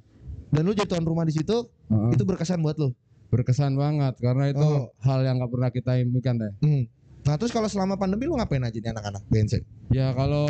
dan 0.48 0.62
lu 0.62 0.72
jadi 0.72 0.88
tuan 0.88 1.04
rumah 1.04 1.22
di 1.24 1.34
situ 1.34 1.58
ah. 1.88 2.10
itu 2.10 2.22
berkesan 2.22 2.62
buat 2.62 2.78
lu. 2.78 2.94
berkesan 3.28 3.74
banget 3.74 4.14
karena 4.18 4.46
itu 4.48 4.62
Oh. 4.62 4.92
hal 5.00 5.20
yang 5.22 5.38
nggak 5.38 5.50
pernah 5.50 5.70
kita 5.70 5.92
impikan 5.98 6.36
deh 6.38 6.54
Hmm. 6.60 6.84
Nah, 7.22 7.38
terus 7.38 7.54
kalau 7.54 7.70
selama 7.70 7.94
pandemi 7.96 8.26
lu 8.26 8.34
ngapain 8.34 8.58
aja 8.60 8.74
nih 8.74 8.90
anak-anak 8.90 9.22
BNC? 9.30 9.62
Ya 9.90 10.10
kalau 10.10 10.50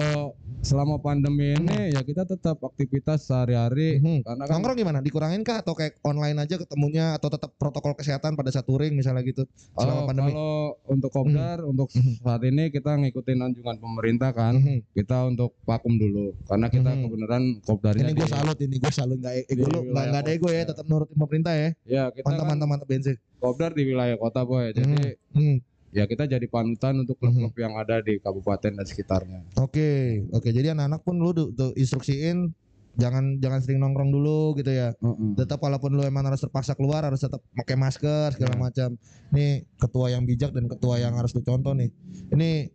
selama 0.62 0.96
pandemi 0.98 1.52
ini 1.52 1.92
ya 1.92 2.00
kita 2.00 2.24
tetap 2.24 2.62
aktivitas 2.62 3.26
sehari-hari 3.26 3.98
Hmm. 3.98 4.22
karena 4.22 4.44
kan 4.46 4.54
Nongkrong 4.54 4.78
gimana? 4.78 5.00
Dikurangin 5.02 5.42
kah 5.42 5.60
atau 5.60 5.74
kayak 5.74 6.00
online 6.02 6.38
aja 6.38 6.56
ketemunya 6.56 7.12
atau 7.12 7.28
tetap 7.28 7.52
protokol 7.56 7.92
kesehatan 7.92 8.34
pada 8.34 8.50
saat 8.50 8.64
touring 8.64 8.94
misalnya 8.94 9.20
gitu 9.22 9.44
selama 9.74 10.00
oh, 10.00 10.08
pandemi? 10.08 10.32
kalau 10.32 10.56
untuk 10.88 11.10
kopdar 11.12 11.58
untuk 11.66 11.90
Mhm. 11.92 12.14
saat 12.20 12.44
ini 12.46 12.64
kita 12.70 12.92
ngikutin 12.96 13.40
anjungan 13.42 13.76
pemerintah 13.76 14.30
kan 14.32 14.54
Mhm. 14.56 14.78
kita 14.94 15.18
untuk 15.26 15.58
vakum 15.62 15.98
dulu 15.98 16.38
karena 16.46 16.68
kita 16.68 16.92
Mhm. 16.94 17.02
kebenaran 17.04 17.44
kopdarnya 17.60 18.04
Ini 18.06 18.14
gue 18.14 18.30
salut 18.30 18.58
ini 18.60 18.76
gue 18.78 18.94
salut 18.94 19.18
nggak 19.18 19.36
ego 19.46 19.66
lu 19.66 19.68
nggak 19.68 19.84
wilayah 19.84 20.08
nggak 20.08 20.24
ada 20.24 20.32
ego 20.32 20.48
ya 20.48 20.62
kota. 20.62 20.70
tetap 20.72 20.86
nurutin 20.88 21.18
pemerintah 21.18 21.54
ya 21.54 21.70
ya 21.84 22.04
kita 22.12 22.24
mantap 22.24 22.40
kan 22.40 22.50
mantap 22.54 22.68
mantap 22.70 22.88
BNC. 22.88 23.08
kopdar 23.40 23.72
di 23.74 23.84
wilayah 23.84 24.16
kota 24.16 24.42
boy 24.42 24.70
jadi 24.70 25.18
Hmm. 25.34 25.58
Ya 25.92 26.08
kita 26.08 26.24
jadi 26.28 26.46
panutan 26.48 27.04
untuk 27.04 27.20
klub-klub 27.20 27.52
yang 27.60 27.76
ada 27.76 28.00
di 28.00 28.18
kabupaten 28.20 28.72
dan 28.80 28.86
sekitarnya 28.88 29.44
Oke 29.60 30.24
oke 30.32 30.50
jadi 30.50 30.72
anak-anak 30.76 31.02
pun 31.04 31.20
lu 31.20 31.32
tuh, 31.36 31.52
instruksiin 31.76 32.52
jangan 33.00 33.40
jangan 33.40 33.60
sering 33.64 33.80
nongkrong 33.80 34.12
dulu 34.12 34.52
gitu 34.60 34.68
ya. 34.68 34.92
Heeh. 34.92 35.32
Tetap 35.40 35.64
walaupun 35.64 35.96
lu 35.96 36.04
emang 36.04 36.28
harus 36.28 36.44
terpaksa 36.44 36.76
keluar 36.76 37.08
harus 37.08 37.24
tetap 37.24 37.40
pakai 37.56 37.80
masker 37.80 38.36
segala 38.36 38.56
Ya. 38.56 38.60
macam. 38.60 38.90
Nih 39.32 39.64
ketua 39.80 40.12
yang 40.12 40.28
bijak 40.28 40.52
dan 40.52 40.68
ketua 40.68 41.00
yang 41.00 41.16
harus 41.16 41.32
lu 41.32 41.40
contoh 41.40 41.72
nih. 41.72 41.88
Ini 42.36 42.68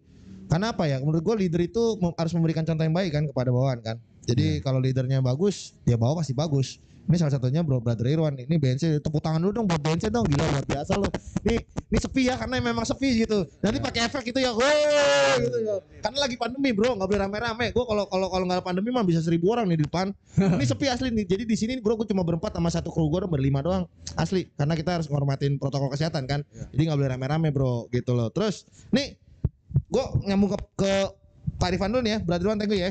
karena 0.49 0.73
apa 0.73 0.89
ya? 0.89 1.03
Menurut 1.05 1.21
gua 1.21 1.37
leader 1.37 1.61
itu 1.61 2.01
harus 2.01 2.33
memberikan 2.33 2.65
contoh 2.65 2.85
yang 2.85 2.97
baik 2.97 3.13
kan 3.13 3.25
kepada 3.29 3.51
bawahan 3.53 3.81
kan. 3.85 3.97
Jadi 4.27 4.59
kalau 4.65 4.81
leadernya 4.83 5.23
bagus, 5.23 5.77
ya 5.87 5.95
bawah 6.01 6.25
pasti 6.25 6.33
bagus. 6.33 6.81
Ini 7.07 7.17
salah 7.23 7.39
satunya 7.39 7.63
Bro 7.63 7.79
Brother 7.87 8.07
Irwan. 8.11 8.35
Ini 8.35 8.59
BNC 8.59 8.99
tepuk 8.99 9.23
tangan 9.23 9.39
dulu 9.39 9.63
dong 9.63 9.67
buat 9.71 9.79
BNC 9.79 10.11
dong. 10.11 10.27
Gila 10.27 10.43
luar 10.43 10.67
biasa 10.67 10.93
loh. 10.99 11.11
Nih, 11.47 11.63
ini 11.63 11.99
sepi 12.03 12.23
ya 12.27 12.35
karena 12.35 12.59
memang 12.59 12.83
sepi 12.83 13.23
gitu. 13.23 13.47
Nanti 13.63 13.79
pakai 13.79 14.11
efek 14.11 14.35
gitu 14.35 14.43
ya. 14.43 14.51
Woi 14.51 14.79
gitu 15.47 15.59
ya. 15.63 15.77
Karena 16.03 16.19
lagi 16.27 16.35
pandemi, 16.35 16.75
Bro, 16.75 16.99
nggak 16.99 17.07
boleh 17.07 17.21
rame-rame. 17.23 17.67
Gua 17.71 17.85
kalau 17.87 18.05
kalau 18.11 18.27
kalau 18.27 18.45
nggak 18.51 18.65
pandemi 18.67 18.91
mah 18.91 19.07
bisa 19.07 19.23
seribu 19.23 19.55
orang 19.55 19.71
nih 19.71 19.79
di 19.79 19.87
depan. 19.87 20.11
ini 20.59 20.67
sepi 20.67 20.91
asli 20.91 21.15
nih. 21.15 21.25
Jadi 21.31 21.43
di 21.47 21.57
sini 21.57 21.79
Bro 21.79 22.03
gue 22.03 22.11
cuma 22.11 22.27
berempat 22.27 22.59
sama 22.59 22.75
satu 22.75 22.91
kru 22.91 23.07
gue 23.07 23.23
berlima 23.31 23.63
doang. 23.63 23.87
Asli. 24.19 24.51
Karena 24.59 24.75
kita 24.75 24.99
harus 24.99 25.07
menghormatin 25.07 25.63
protokol 25.63 25.95
kesehatan 25.95 26.27
kan. 26.27 26.43
Jadi 26.75 26.83
nggak 26.91 26.99
boleh 26.99 27.11
rame-rame, 27.15 27.49
Bro, 27.55 27.87
gitu 27.95 28.19
loh. 28.19 28.35
Terus 28.35 28.67
nih 28.91 29.15
gue 29.87 30.05
nyambung 30.27 30.59
ke, 30.59 30.59
ke 30.75 30.93
Pak 31.57 31.71
Rifan 31.71 31.95
dulu 31.95 32.03
nih 32.03 32.13
ya. 32.13 32.21
Brother 32.27 32.45
Irwan 32.51 32.59
thank 32.59 32.75
you 32.75 32.83
ya. 32.83 32.91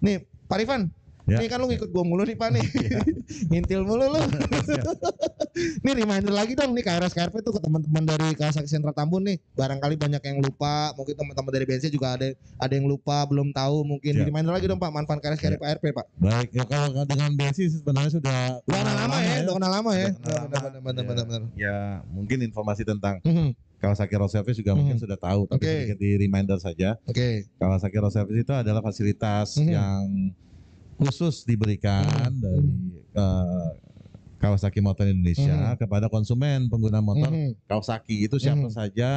Nih, 0.00 0.22
Pak 0.46 0.62
Rifan, 0.62 0.92
Ya. 1.26 1.42
Nih 1.42 1.50
kan 1.50 1.58
lu 1.58 1.66
ngikut 1.66 1.90
gua 1.90 2.06
mulu 2.06 2.22
nih 2.22 2.38
Pak 2.38 2.54
nih. 2.54 2.62
Ngintil 3.50 3.82
mulu 3.82 4.06
lu. 4.08 4.20
nih 5.84 5.94
reminder 5.96 6.30
lagi 6.30 6.54
dong 6.54 6.70
nih 6.70 6.84
KRS 6.84 7.12
KRP 7.12 7.42
tuh 7.42 7.50
ke 7.50 7.60
teman-teman 7.60 8.04
dari 8.04 8.30
Kawasaki 8.32 8.68
Sentra 8.68 8.92
Tambun 8.92 9.26
nih. 9.26 9.42
Barangkali 9.52 9.96
banyak 9.96 10.22
yang 10.22 10.38
lupa, 10.38 10.94
mungkin 10.94 11.18
teman-teman 11.18 11.50
dari 11.50 11.64
BNC 11.64 11.90
juga 11.90 12.14
ada 12.14 12.30
ada 12.56 12.72
yang 12.72 12.86
lupa, 12.86 13.26
belum 13.26 13.50
tahu 13.50 13.82
mungkin. 13.82 14.16
Siap. 14.16 14.28
Reminder 14.28 14.52
lagi 14.54 14.66
dong 14.66 14.78
Pak 14.78 14.90
manfaat 14.92 15.18
KRS 15.18 15.40
KRP 15.40 15.58
KRP 15.58 15.84
Pak. 15.92 16.06
Baik, 16.16 16.48
ya 16.52 16.64
kalau 16.64 17.02
dengan 17.02 17.30
Bensi 17.34 17.66
sebenarnya 17.66 18.12
sudah 18.12 18.38
Udah 18.62 18.78
kenal 18.78 18.96
lama 18.96 19.16
ya, 19.18 19.34
udah 19.42 19.54
kenal 19.58 19.72
lama 19.72 19.90
ya. 19.92 20.08
Udah 20.14 20.38
kenal 20.46 20.62
lama. 20.62 20.78
Benar 20.86 21.02
benar 21.02 21.04
benar 21.04 21.24
benar. 21.26 21.42
ya 21.56 21.76
mungkin 22.06 22.38
informasi 22.40 22.86
tentang 22.86 23.18
Mhm. 23.22 23.50
Kawasaki 23.76 24.14
Road 24.14 24.30
Service 24.30 24.56
juga 24.56 24.72
mungkin 24.72 24.96
Hmm. 24.96 25.04
sudah 25.04 25.18
tahu, 25.18 25.44
tapi 25.46 25.60
Oke. 25.60 25.72
sedikit 25.74 25.98
di 25.98 26.10
reminder 26.16 26.56
saja. 26.56 26.96
Oke. 27.04 27.44
Kawasaki 27.56 27.96
Road 27.98 28.08
Service 28.08 28.38
itu 28.38 28.52
adalah 28.52 28.80
fasilitas 28.80 29.58
Mhm. 29.58 29.68
yang 29.68 30.00
khusus 30.96 31.44
diberikan 31.44 32.32
Mhm. 32.32 32.40
dari 32.40 32.68
eh, 33.14 33.68
Kawasaki 34.36 34.84
Motor 34.84 35.08
Indonesia 35.08 35.72
kepada 35.76 36.12
konsumen 36.12 36.68
pengguna 36.68 37.00
motor 37.00 37.32
Mhm. 37.32 37.56
Kawasaki 37.64 38.28
itu 38.28 38.36
siapa 38.36 38.68
Mhm. 38.68 38.74
saja 38.74 39.10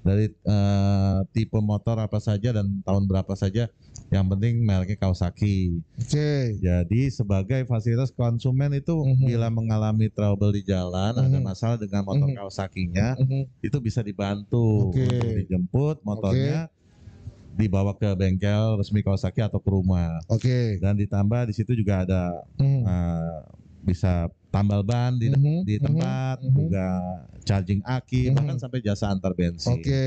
dari 0.00 0.28
eh, 0.28 1.18
tipe 1.32 1.58
motor 1.60 1.96
apa 1.98 2.20
saja 2.20 2.52
dan 2.52 2.80
tahun 2.84 3.04
berapa 3.08 3.32
saja 3.32 3.68
yang 4.08 4.24
penting 4.28 4.64
mereknya 4.64 4.96
Kawasaki. 4.96 5.84
Oke. 6.00 6.56
Jadi 6.58 7.12
sebagai 7.12 7.68
fasilitas 7.68 8.08
konsumen 8.08 8.72
itu 8.72 8.92
Mhm. 9.04 9.20
bila 9.20 9.48
mengalami 9.52 10.08
trouble 10.08 10.52
di 10.56 10.64
jalan, 10.64 11.12
ada 11.12 11.28
Mhm. 11.28 11.44
masalah 11.44 11.76
dengan 11.76 12.08
motor 12.08 12.28
Mhm. 12.28 12.36
Kawasakinya, 12.40 13.08
Mhm. 13.20 13.42
itu 13.60 13.76
bisa 13.84 14.00
dibantu 14.00 14.88
Oke. 14.88 15.04
untuk 15.12 15.28
dijemput 15.44 15.96
motornya 16.04 16.72
dibawa 17.58 17.92
ke 17.92 18.14
bengkel 18.14 18.78
resmi 18.78 19.02
Kawasaki 19.02 19.42
atau 19.42 19.58
ke 19.58 19.66
rumah. 19.68 20.22
Oke. 20.30 20.78
Dan 20.78 20.94
ditambah 20.94 21.50
di 21.50 21.54
situ 21.58 21.74
juga 21.74 22.06
ada 22.06 22.30
Mhm. 22.56 22.82
eh, 22.86 23.38
bisa 23.82 24.26
tambal 24.48 24.80
ban 24.80 25.18
di 25.18 25.28
Mhm. 25.28 25.66
di 25.66 25.74
Mhm. 25.76 25.82
tempat, 25.82 26.36
Mhm. 26.40 26.54
juga 26.56 26.86
charging 27.44 27.82
aki, 27.84 28.30
Mhm. 28.30 28.34
bahkan 28.38 28.56
sampai 28.58 28.80
jasa 28.80 29.10
antar 29.10 29.34
bensin. 29.34 29.74
Oke. 29.74 30.06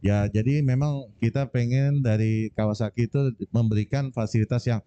Ya, 0.00 0.30
jadi 0.30 0.62
memang 0.62 1.10
kita 1.18 1.50
pengen 1.50 2.00
dari 2.00 2.48
Kawasaki 2.54 3.10
itu 3.10 3.20
memberikan 3.50 4.14
fasilitas 4.14 4.62
yang 4.64 4.80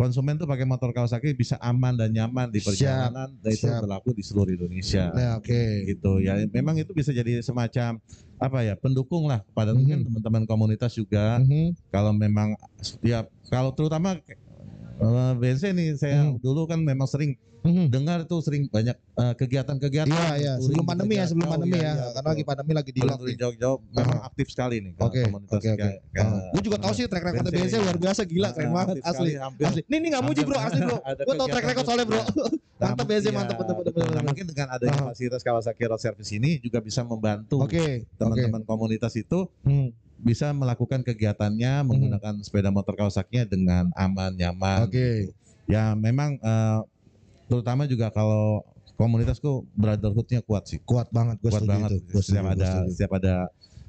konsumen 0.00 0.40
tuh 0.40 0.48
pakai 0.48 0.64
motor 0.64 0.96
Kawasaki 0.96 1.36
bisa 1.36 1.60
aman 1.60 1.92
dan 1.92 2.08
nyaman 2.08 2.48
di 2.48 2.56
Siap, 2.64 2.72
perjalanan 2.72 3.28
dan 3.36 3.50
itu 3.52 3.68
siap. 3.68 3.84
berlaku 3.84 4.16
di 4.16 4.24
seluruh 4.24 4.56
Indonesia. 4.56 5.12
Nah, 5.12 5.36
oke. 5.36 5.60
Gitu 5.84 6.12
ya. 6.24 6.40
Memang 6.48 6.80
itu 6.80 6.96
bisa 6.96 7.12
jadi 7.12 7.44
semacam 7.44 8.00
apa 8.40 8.58
ya 8.64 8.72
pendukung 8.80 9.28
lah 9.28 9.44
kepada 9.44 9.76
Mhm. 9.76 9.76
mungkin 9.76 9.98
teman-teman 10.08 10.42
komunitas 10.48 10.96
juga 10.96 11.44
Mhm. 11.44 11.76
kalau 11.92 12.16
memang 12.16 12.56
ya 13.04 13.28
kalau 13.52 13.76
terutama 13.76 14.16
eh, 14.16 15.32
BNC 15.36 15.76
nih 15.76 15.88
saya 16.00 16.24
Mhm. 16.32 16.40
dulu 16.40 16.64
kan 16.64 16.80
memang 16.80 17.04
sering 17.04 17.36
Mhm. 17.60 17.84
dengar 17.88 18.18
tuh 18.24 18.40
sering 18.40 18.64
banyak 18.66 18.96
eh, 18.96 19.34
kegiatan-kegiatan 19.34 20.08
Iya, 20.08 20.32
iya. 20.34 20.52
Sebelum 20.56 20.82
pandemi 20.82 21.14
ya, 21.14 21.24
sebelum 21.24 21.48
pandemi 21.50 21.76
iya, 21.76 21.84
ya. 21.84 21.92
iya, 21.92 22.06
Karena 22.10 22.28
lagi 22.30 22.44
pandemi 22.44 22.72
lagi 22.72 22.90
di 22.90 22.96
Touring 22.96 23.10
lock 23.10 23.18
touring 23.18 23.30
nih. 23.30 23.40
jauh-jauh 23.40 23.78
memang 23.90 24.16
Ah. 24.16 24.26
aktif 24.26 24.46
sekali 24.48 24.76
nih 24.80 24.92
Oke, 24.96 25.20
oke, 25.22 25.44
oke. 25.50 25.76
kayak 25.76 25.96
Gue 26.50 26.62
juga 26.62 26.76
tahu 26.78 26.92
sih 26.94 27.04
track 27.04 27.24
record 27.26 27.44
BNC. 27.44 27.54
BNC 27.54 27.74
luar 27.78 27.96
biasa 27.98 28.20
gila, 28.24 28.42
Ah, 28.42 28.52
keren 28.52 28.70
banget 28.70 28.96
asli. 29.02 29.30
Asli. 29.36 29.80
Nih, 29.86 29.98
nih 29.98 30.08
nggak 30.10 30.24
muji 30.24 30.42
bro, 30.42 30.56
asli 30.56 30.80
bro. 30.80 30.96
Gue 30.98 31.34
tau 31.36 31.46
track 31.46 31.66
record 31.66 31.86
soalnya 31.86 32.06
bro. 32.06 32.22
Mantap 32.80 32.96
Nah, 32.96 33.04
BNC, 33.04 33.26
iya, 33.26 33.36
mantap 33.36 33.56
betul. 33.60 34.08
Nah, 34.08 34.22
mungkin 34.24 34.44
dengan 34.46 34.66
adanya 34.72 35.00
fasilitas 35.04 35.44
Kawasaki 35.44 35.84
Road 35.84 36.00
Service 36.00 36.32
ini 36.32 36.56
juga 36.58 36.80
bisa 36.80 37.04
membantu 37.04 37.60
teman-teman 38.16 38.64
komunitas 38.64 39.12
itu 39.14 39.52
Hmm, 39.60 39.92
bisa 40.16 40.48
melakukan 40.50 41.00
kegiatannya 41.00 41.84
menggunakan 41.84 42.40
sepeda 42.40 42.72
motor 42.72 42.96
Kawasaki 42.96 43.44
dengan 43.44 43.92
aman, 43.94 44.32
nyaman. 44.32 44.88
Oke. 44.88 45.28
Ya 45.68 45.92
memang 45.92 46.40
eh, 46.40 46.80
terutama 47.50 47.82
juga 47.84 48.06
kalau 48.08 48.62
komunitasku 48.94 49.66
brotherhoodnya 49.74 50.38
kuat 50.40 50.70
sih. 50.70 50.78
Kuat 50.86 51.10
banget 51.10 51.42
gue 51.42 51.50
kuat 51.50 51.66
banget. 51.66 51.90
itu. 51.98 52.14
Gue 52.14 52.22
setiap 52.22 52.46
ada 52.46 52.68
gua 52.78 52.88
setiap 52.88 53.12
ada 53.18 53.34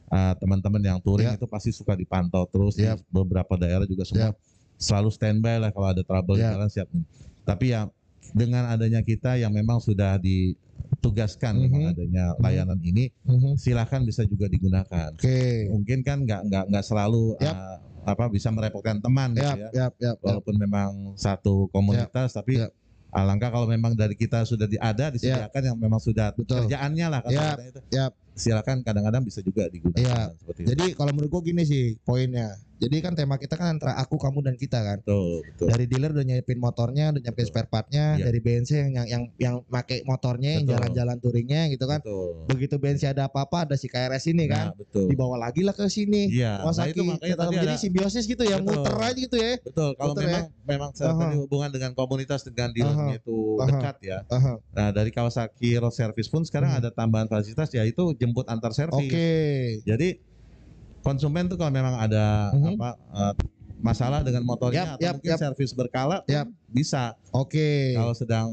uh, 0.09 0.33
teman-teman 0.35 0.81
yang 0.81 0.99
touring 0.99 1.29
Ya. 1.29 1.37
itu 1.37 1.45
pasti 1.45 1.69
suka 1.69 1.93
dipantau 1.93 2.47
terus 2.47 2.73
di 2.73 2.87
Yap. 2.87 2.97
beberapa 3.07 3.53
daerah 3.53 3.85
juga 3.85 4.01
semua 4.01 4.31
Yap. 4.31 4.35
selalu 4.75 5.09
standby 5.13 5.61
lah 5.61 5.69
kalau 5.69 5.87
ada 5.91 6.01
trouble 6.01 6.35
Ya. 6.35 6.55
jalan 6.55 6.67
siap. 6.67 6.87
Tapi 7.43 7.69
ya 7.69 7.85
dengan 8.31 8.65
adanya 8.65 9.03
kita 9.03 9.35
yang 9.35 9.51
memang 9.51 9.77
sudah 9.77 10.15
ditugaskan 10.17 11.59
Mhm. 11.59 11.61
memang 11.67 11.83
adanya 11.91 12.25
layanan 12.39 12.79
ini 12.79 13.11
Mhm. 13.27 13.59
silahkan 13.59 14.01
bisa 14.01 14.23
juga 14.23 14.47
digunakan. 14.47 15.11
Oke. 15.11 15.67
Mungkin 15.69 16.01
kan 16.01 16.23
nggak 16.23 16.41
nggak 16.47 16.63
nggak 16.71 16.85
selalu 16.87 17.35
Yap. 17.37 17.51
uh, 17.53 17.77
apa 18.01 18.33
bisa 18.33 18.49
merepotkan 18.49 18.97
teman 18.97 19.35
gitu 19.35 19.45
Yap, 19.45 19.57
ya. 19.59 19.69
yap, 19.69 19.93
yap, 19.93 19.93
yap. 20.01 20.17
Walaupun 20.23 20.55
memang 20.57 20.89
satu 21.13 21.69
komunitas 21.69 22.33
tapi 22.33 22.57
Yap. 22.57 22.71
Alangkah 23.11 23.51
kalau 23.51 23.67
memang 23.67 23.91
dari 23.93 24.15
kita 24.15 24.47
sudah 24.47 24.65
ada 24.79 25.11
disediakan 25.11 25.61
yang 25.61 25.77
memang 25.77 25.99
sudah 25.99 26.31
Betul. 26.31 26.65
kerjaannya 26.65 27.07
lah 27.11 27.19
Yap, 27.21 27.29
kata-kata 27.29 27.63
itu. 27.67 27.79
yap. 27.91 28.11
Silakan 28.31 28.77
kadang-kadang 28.81 29.23
bisa 29.27 29.43
juga 29.43 29.67
digunakan 29.67 29.99
Iya. 29.99 30.31
seperti 30.39 30.59
itu. 30.63 30.69
Jadi 30.71 30.85
kalau 30.95 31.11
menurut 31.11 31.29
gue 31.29 31.41
gini 31.51 31.63
sih 31.67 31.99
poinnya. 32.01 32.55
Jadi 32.81 32.97
kan 32.97 33.13
tema 33.13 33.37
kita 33.37 33.53
kan 33.53 33.77
antara 33.77 33.93
aku, 33.95 34.17
kamu 34.17 34.41
dan 34.41 34.55
kita 34.57 34.81
kan. 34.81 34.97
Betul, 35.05 35.45
betul. 35.45 35.67
Dari 35.69 35.85
dealer 35.85 36.11
udah 36.11 36.25
nyiapin 36.25 36.57
motornya, 36.57 37.13
udah 37.13 37.21
nyiapin 37.21 37.45
Betul. 37.45 37.53
spare 37.53 37.69
partnya. 37.69 38.05
Iya. 38.17 38.25
Dari 38.25 38.39
BNC 38.41 38.69
yang 38.73 38.91
yang 38.91 39.05
yang, 39.05 39.23
yang 39.37 39.55
make 39.69 40.01
motornya, 40.03 40.57
yang 40.57 40.65
Betul. 40.65 40.73
jalan-jalan 40.81 41.17
touringnya 41.21 41.61
gitu 41.69 41.85
kan. 41.85 42.01
Betul. 42.01 42.49
Begitu 42.49 42.75
BNC 42.81 43.03
ada 43.13 43.29
apa-apa, 43.29 43.69
ada 43.69 43.75
si 43.77 43.85
KRS 43.85 44.33
ini 44.33 44.49
kan. 44.49 44.73
Nah, 44.73 44.81
betul. 44.81 45.05
Dibawa 45.05 45.37
lagi 45.37 45.61
lah 45.61 45.77
ke 45.77 45.85
sini. 45.85 46.33
Iya. 46.33 46.57
Nah, 46.57 46.73
Kawasaki. 46.73 46.89
itu 46.97 47.01
makanya 47.05 47.35
Kita- 47.37 47.43
tadi 47.45 47.55
jadi 47.55 47.67
ada 47.69 47.77
simbiosis 47.77 48.25
gitu 48.25 48.43
ya, 48.43 48.57
Betul. 48.57 48.73
muter 48.81 48.95
aja 48.97 49.19
gitu 49.21 49.37
ya. 49.37 49.53
betul 49.61 49.89
kalau 49.93 50.13
ya? 50.15 50.21
memang 50.25 50.45
memang 50.65 50.89
saya 50.91 51.13
Aha. 51.13 51.19
tadi 51.21 51.35
hubungan 51.37 51.69
dengan 51.69 51.91
komunitas 51.93 52.41
dengan 52.41 52.73
dealernya 52.73 53.21
itu 53.21 53.37
Aha. 53.61 53.67
dekat 53.69 53.95
ya. 54.01 54.17
Aha. 54.25 54.53
Nah, 54.73 54.89
dari 54.89 55.13
Kawasaki 55.13 55.77
Road 55.77 55.93
Service 55.93 56.25
pun 56.25 56.41
sekarang 56.41 56.73
Hmm. 56.73 56.79
ada 56.81 56.89
tambahan 56.89 57.29
fasilitas 57.29 57.69
yaitu 57.71 58.17
jemput 58.17 58.49
antar 58.49 58.73
servis. 58.73 59.05
Oke. 59.05 59.29
Jadi 59.85 60.30
konsumen 61.01 61.49
tuh 61.49 61.57
kalau 61.57 61.73
memang 61.73 61.97
ada 61.97 62.53
Mhm. 62.53 62.77
apa 62.77 62.89
eh, 62.95 63.33
masalah 63.81 64.21
dengan 64.21 64.45
motornya 64.45 64.85
Yap, 64.85 64.95
atau 64.95 65.03
yap, 65.03 65.13
mungkin 65.17 65.31
yap. 65.33 65.39
servis 65.41 65.71
berkala 65.73 66.21
pun 66.21 66.29
Yap. 66.29 66.47
bisa. 66.69 67.17
Oke. 67.33 67.97
Kalau 67.97 68.13
sedang 68.13 68.47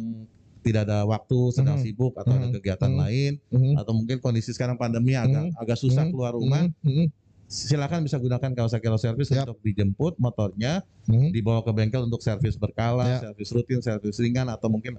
tidak 0.58 0.88
ada 0.88 1.04
waktu, 1.04 1.40
sedang 1.52 1.76
Mhm. 1.76 1.84
sibuk 1.84 2.12
atau 2.16 2.32
ada 2.32 2.48
Mhm. 2.48 2.54
kegiatan 2.60 2.90
Mhm. 2.90 2.98
lain 2.98 3.32
Mhm. 3.52 3.72
atau 3.78 3.92
mungkin 3.92 4.16
kondisi 4.18 4.50
sekarang 4.52 4.76
pandemi 4.76 5.14
agak 5.14 5.52
agak 5.54 5.78
susah 5.78 6.08
Mhm. 6.08 6.10
keluar 6.12 6.32
rumah, 6.32 6.64
Mhm. 6.80 6.88
Mhm. 6.88 7.06
silakan 7.48 8.04
bisa 8.04 8.20
gunakan 8.20 8.52
Kawasaki 8.52 8.88
Road 8.88 9.00
Service 9.00 9.30
Yap. 9.32 9.48
untuk 9.48 9.60
dijemput 9.64 10.16
motornya, 10.16 10.84
Mhm. 11.08 11.32
dibawa 11.32 11.60
ke 11.64 11.72
bengkel 11.72 12.04
untuk 12.04 12.20
servis 12.20 12.56
berkala, 12.56 13.04
Ya. 13.08 13.18
servis 13.28 13.48
rutin, 13.52 13.80
servis 13.80 14.16
ringan 14.20 14.48
atau 14.48 14.68
mungkin 14.68 14.96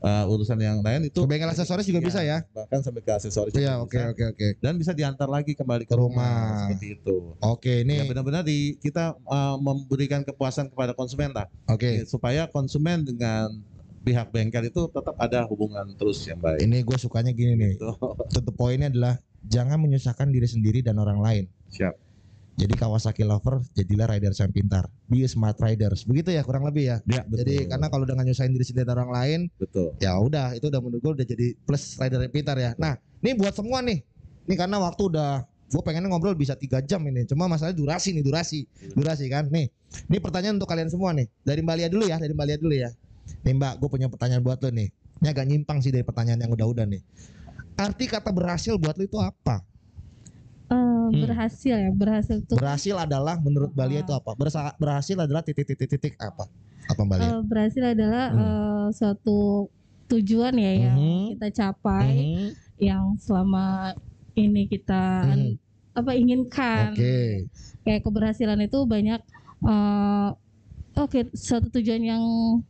eh, 0.00 0.24
urusan 0.26 0.56
yang 0.56 0.80
lain 0.80 1.06
itu 1.06 1.20
Ke 1.20 1.28
bengkel 1.28 1.48
aksesoris 1.48 1.84
juga 1.84 2.00
Iya, 2.00 2.08
bisa 2.08 2.20
ya. 2.20 2.38
bahkan 2.50 2.80
sampai 2.80 3.00
ke 3.00 3.12
aksesoris 3.12 3.52
Iya, 3.52 3.78
oke 3.78 4.00
oke 4.12 4.24
oke. 4.32 4.46
dan 4.58 4.74
bisa 4.74 4.92
diantar 4.92 5.28
lagi 5.28 5.52
kembali 5.52 5.84
ke 5.84 5.94
rumah, 5.94 6.24
rumah. 6.24 6.60
seperti 6.72 6.86
itu. 6.96 7.16
Oke, 7.38 7.74
Ya 7.80 7.84
ini 7.84 7.94
benar-benar 8.04 8.42
di 8.42 8.76
kita 8.76 9.14
uh, 9.24 9.56
memberikan 9.56 10.24
kepuasan 10.24 10.68
kepada 10.68 10.92
konsumen 10.92 11.30
lah 11.30 11.46
oke. 11.66 11.84
Ya, 11.84 12.04
supaya 12.04 12.48
konsumen 12.48 13.04
dengan 13.04 13.60
pihak 14.00 14.32
bengkel 14.32 14.72
itu 14.72 14.88
tetap 14.88 15.12
ada 15.20 15.44
hubungan 15.44 15.84
terus 15.94 16.24
yang 16.24 16.40
baik. 16.40 16.64
Ini 16.64 16.80
gue 16.80 16.96
sukanya 16.96 17.36
gini 17.36 17.52
nih. 17.52 17.72
Gitu. 17.76 17.92
Tetap 18.32 18.54
poinnya 18.56 18.88
adalah 18.88 19.20
jangan 19.44 19.76
menyusahkan 19.76 20.32
diri 20.32 20.48
sendiri 20.48 20.80
dan 20.80 20.96
orang 20.96 21.20
lain. 21.20 21.44
Siap. 21.68 22.09
Jadi 22.60 22.76
Kawasaki 22.76 23.24
lover, 23.24 23.64
jadilah 23.72 24.04
riders 24.04 24.36
yang 24.36 24.52
pintar. 24.52 24.84
Be 25.08 25.24
smart 25.24 25.56
riders. 25.64 26.04
Begitu 26.04 26.36
ya 26.36 26.44
kurang 26.44 26.68
lebih 26.68 26.92
ya. 26.92 26.96
Ya, 27.08 27.24
betul. 27.24 27.40
Jadi 27.40 27.72
karena 27.72 27.88
kalau 27.88 28.04
dengan 28.04 28.28
nyusahin 28.28 28.52
diri 28.52 28.68
sendiri 28.68 28.84
dan 28.84 29.00
orang 29.00 29.12
lain, 29.16 29.40
betul. 29.56 29.96
ya 29.96 30.20
udah 30.20 30.52
itu 30.52 30.68
udah 30.68 30.80
menurut 30.84 31.00
gue 31.00 31.12
udah 31.16 31.26
jadi 31.32 31.46
plus 31.64 31.96
rider 31.96 32.20
yang 32.20 32.34
pintar 32.36 32.60
ya. 32.60 32.76
Nah, 32.76 33.00
ini 33.24 33.32
buat 33.32 33.56
semua 33.56 33.80
nih. 33.80 34.04
Ini 34.44 34.54
karena 34.60 34.76
waktu 34.76 35.08
udah 35.08 35.48
gue 35.72 35.82
pengen 35.86 36.04
ngobrol 36.12 36.36
bisa 36.36 36.52
tiga 36.52 36.84
jam 36.84 37.00
ini. 37.08 37.24
Cuma 37.24 37.48
masalah 37.48 37.72
durasi 37.72 38.12
nih, 38.12 38.20
durasi. 38.28 38.68
Durasi 38.92 39.32
kan. 39.32 39.48
Nih, 39.48 39.72
ini 40.12 40.20
pertanyaan 40.20 40.60
untuk 40.60 40.68
kalian 40.68 40.92
semua 40.92 41.16
nih. 41.16 41.32
Dari 41.40 41.64
Mbak 41.64 41.76
Lia 41.80 41.88
dulu 41.88 42.04
ya, 42.12 42.20
dari 42.20 42.36
Mbak 42.36 42.44
Lia 42.44 42.58
dulu 42.60 42.74
ya. 42.76 42.90
Nih 43.40 43.54
Mbak, 43.56 43.72
gue 43.80 43.88
punya 43.88 44.12
pertanyaan 44.12 44.44
buat 44.44 44.60
lo 44.60 44.68
nih. 44.68 44.92
Ini 45.24 45.26
agak 45.32 45.48
nyimpang 45.48 45.80
sih 45.80 45.88
dari 45.88 46.04
pertanyaan 46.04 46.44
yang 46.44 46.52
udah-udah 46.52 46.84
nih. 46.84 47.00
Arti 47.80 48.04
kata 48.04 48.28
berhasil 48.36 48.76
buat 48.76 49.00
lo 49.00 49.08
itu 49.08 49.16
apa? 49.16 49.64
Eh, 50.70 51.06
berhasil 51.26 51.74
ya, 51.74 51.90
berhasil 51.90 52.38
tuh. 52.46 52.54
Berhasil 52.54 52.94
adalah 52.94 53.34
menurut 53.42 53.74
Mbak 53.74 53.86
Lia 53.90 54.00
itu 54.06 54.14
apa? 54.14 54.30
Bersa- 54.38 54.76
berhasil 54.78 55.18
adalah 55.18 55.42
titik-titik-titik 55.42 56.14
apa? 56.16 56.46
Apa 56.86 57.00
Mbak 57.02 57.16
Lia? 57.18 57.26
Eh, 57.26 57.38
berhasil 57.42 57.82
adalah 57.82 58.24
Hmm. 58.30 58.38
eh, 58.38 58.86
suatu 58.94 59.66
tujuan 60.06 60.54
ya 60.54 60.72
yang 60.90 60.98
Mhm. 60.98 61.26
kita 61.34 61.48
capai, 61.50 62.10
Mhm. 62.22 62.46
yang 62.78 63.04
selama 63.18 63.94
ini 64.34 64.70
kita 64.70 65.26
Mhm. 65.26 65.58
apa 65.98 66.10
inginkan. 66.14 66.94
Oke. 66.94 67.50
Kayak 67.82 68.00
keberhasilan 68.06 68.60
itu 68.62 68.78
banyak 68.86 69.20
eh, 69.60 70.28
oke 71.00 71.32
suatu 71.32 71.68
tujuan 71.70 72.02
yang 72.02 72.22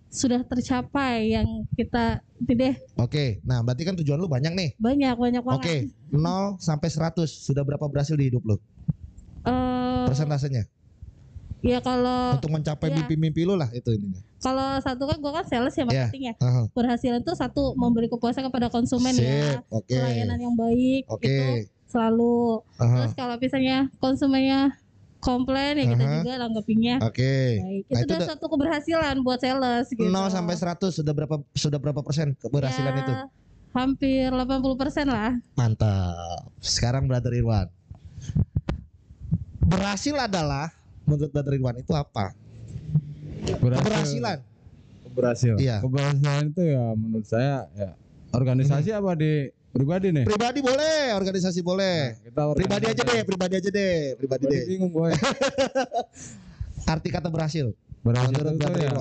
sudah 0.06 0.42
tercapai 0.42 1.32
yang 1.32 1.46
kita 1.74 2.22
itu 2.38 2.52
deh 2.54 2.74
Oke. 2.96 3.40
Nah, 3.42 3.60
berarti 3.60 3.82
kan 3.82 3.94
tujuan 3.94 4.16
lu 4.16 4.26
banyak 4.26 4.52
nih. 4.52 4.70
banyak 4.76 5.14
banyak 5.14 5.42
banget. 5.42 5.60
Oke, 5.60 5.76
0 6.10 6.56
sampai 6.58 6.88
100 6.88 7.24
sudah 7.26 7.60
berapa 7.60 7.84
berhasil 7.84 8.12
di 8.12 8.28
hidup 8.28 8.44
lu? 8.44 8.56
Eh, 9.44 10.04
Persentasenya? 10.04 10.64
ya 11.60 11.76
kalau 11.78 12.40
untuk 12.40 12.48
mencapai 12.50 12.88
Iya. 12.88 12.96
mimpi-mimpi 12.96 13.44
lu 13.44 13.52
lah 13.52 13.68
itu 13.70 13.92
ininya. 13.92 14.16
kalau 14.40 14.80
satu 14.80 15.04
kan 15.04 15.20
gue 15.20 15.28
kan 15.30 15.44
sales 15.44 15.76
ya 15.76 15.84
Iya. 15.84 16.08
marketing 16.08 16.22
ya 16.24 16.34
Aha. 16.40 16.62
berhasilan 16.72 17.20
tuh 17.20 17.36
satu 17.36 17.76
memberi 17.76 18.08
kepuasan 18.08 18.48
kepada 18.48 18.72
konsumen 18.72 19.12
ya 19.12 19.60
Sip, 19.60 19.68
oke. 19.68 19.92
pelayanan 19.92 20.40
yang 20.40 20.56
baik 20.56 21.04
Oke. 21.04 21.28
itu 21.28 21.44
selalu 21.84 22.64
Aha. 22.80 22.96
terus 22.96 23.12
kalau 23.12 23.36
misalnya 23.36 23.92
konsumennya 24.00 24.72
komplain 25.20 25.76
ya 25.76 25.84
kita 25.92 26.04
Aha. 26.04 26.14
juga 26.24 26.32
nanggepinnya 26.40 26.96
Oke. 27.04 27.60
baik 27.60 27.84
Nah, 27.86 28.00
itu 28.00 28.04
itu 28.08 28.12
udah 28.16 28.28
satu 28.32 28.46
keberhasilan 28.48 29.14
buat 29.20 29.38
sales 29.38 29.86
gitu 29.92 30.08
0 30.08 30.32
sampai 30.32 30.54
100 30.56 30.80
sudah 30.90 31.12
berapa 31.12 31.36
sudah 31.52 31.78
berapa 31.78 32.00
persen 32.00 32.32
keberhasilan 32.40 32.92
Ya, 32.96 33.02
itu? 33.04 33.12
hampir 33.70 34.28
80% 34.32 35.06
lah 35.06 35.36
Mantap. 35.54 36.50
Sekarang 36.58 37.06
Brother 37.06 37.30
Irwan. 37.30 37.70
Berhasil 39.60 40.16
adalah 40.18 40.74
menurut 41.06 41.30
Brother 41.30 41.54
Irwan 41.54 41.76
itu 41.78 41.92
apa? 41.94 42.34
Keberhasilan. 43.46 44.42
Keberhasilan. 45.06 45.58
Iya. 45.60 45.76
Keberhasilan 45.84 46.44
itu 46.50 46.62
ya 46.66 46.84
menurut 46.98 47.26
saya 47.28 47.70
ya 47.78 47.94
organisasi 48.30 48.90
apa 48.90 49.14
di 49.14 49.50
pribadi 49.70 50.08
nih? 50.10 50.24
Pribadi 50.26 50.60
boleh, 50.60 51.14
organisasi 51.14 51.60
boleh. 51.60 51.98
Nah, 52.12 52.22
kita 52.26 52.40
Pribadi 52.54 52.86
aja 52.86 53.02
deh, 53.02 53.20
pribadi 53.22 53.54
aja 53.56 53.70
deh, 53.70 53.96
pribadi 54.14 54.44
Pribadi 54.44 54.44
deh. 54.50 54.62
bingung 54.66 54.90
boy. 54.90 55.10
Arti 56.92 57.08
kata 57.08 57.28
berhasil. 57.28 57.70
Berhasil 58.00 58.32
Menurut 58.32 58.56
itu 58.56 58.80
ya 58.80 58.92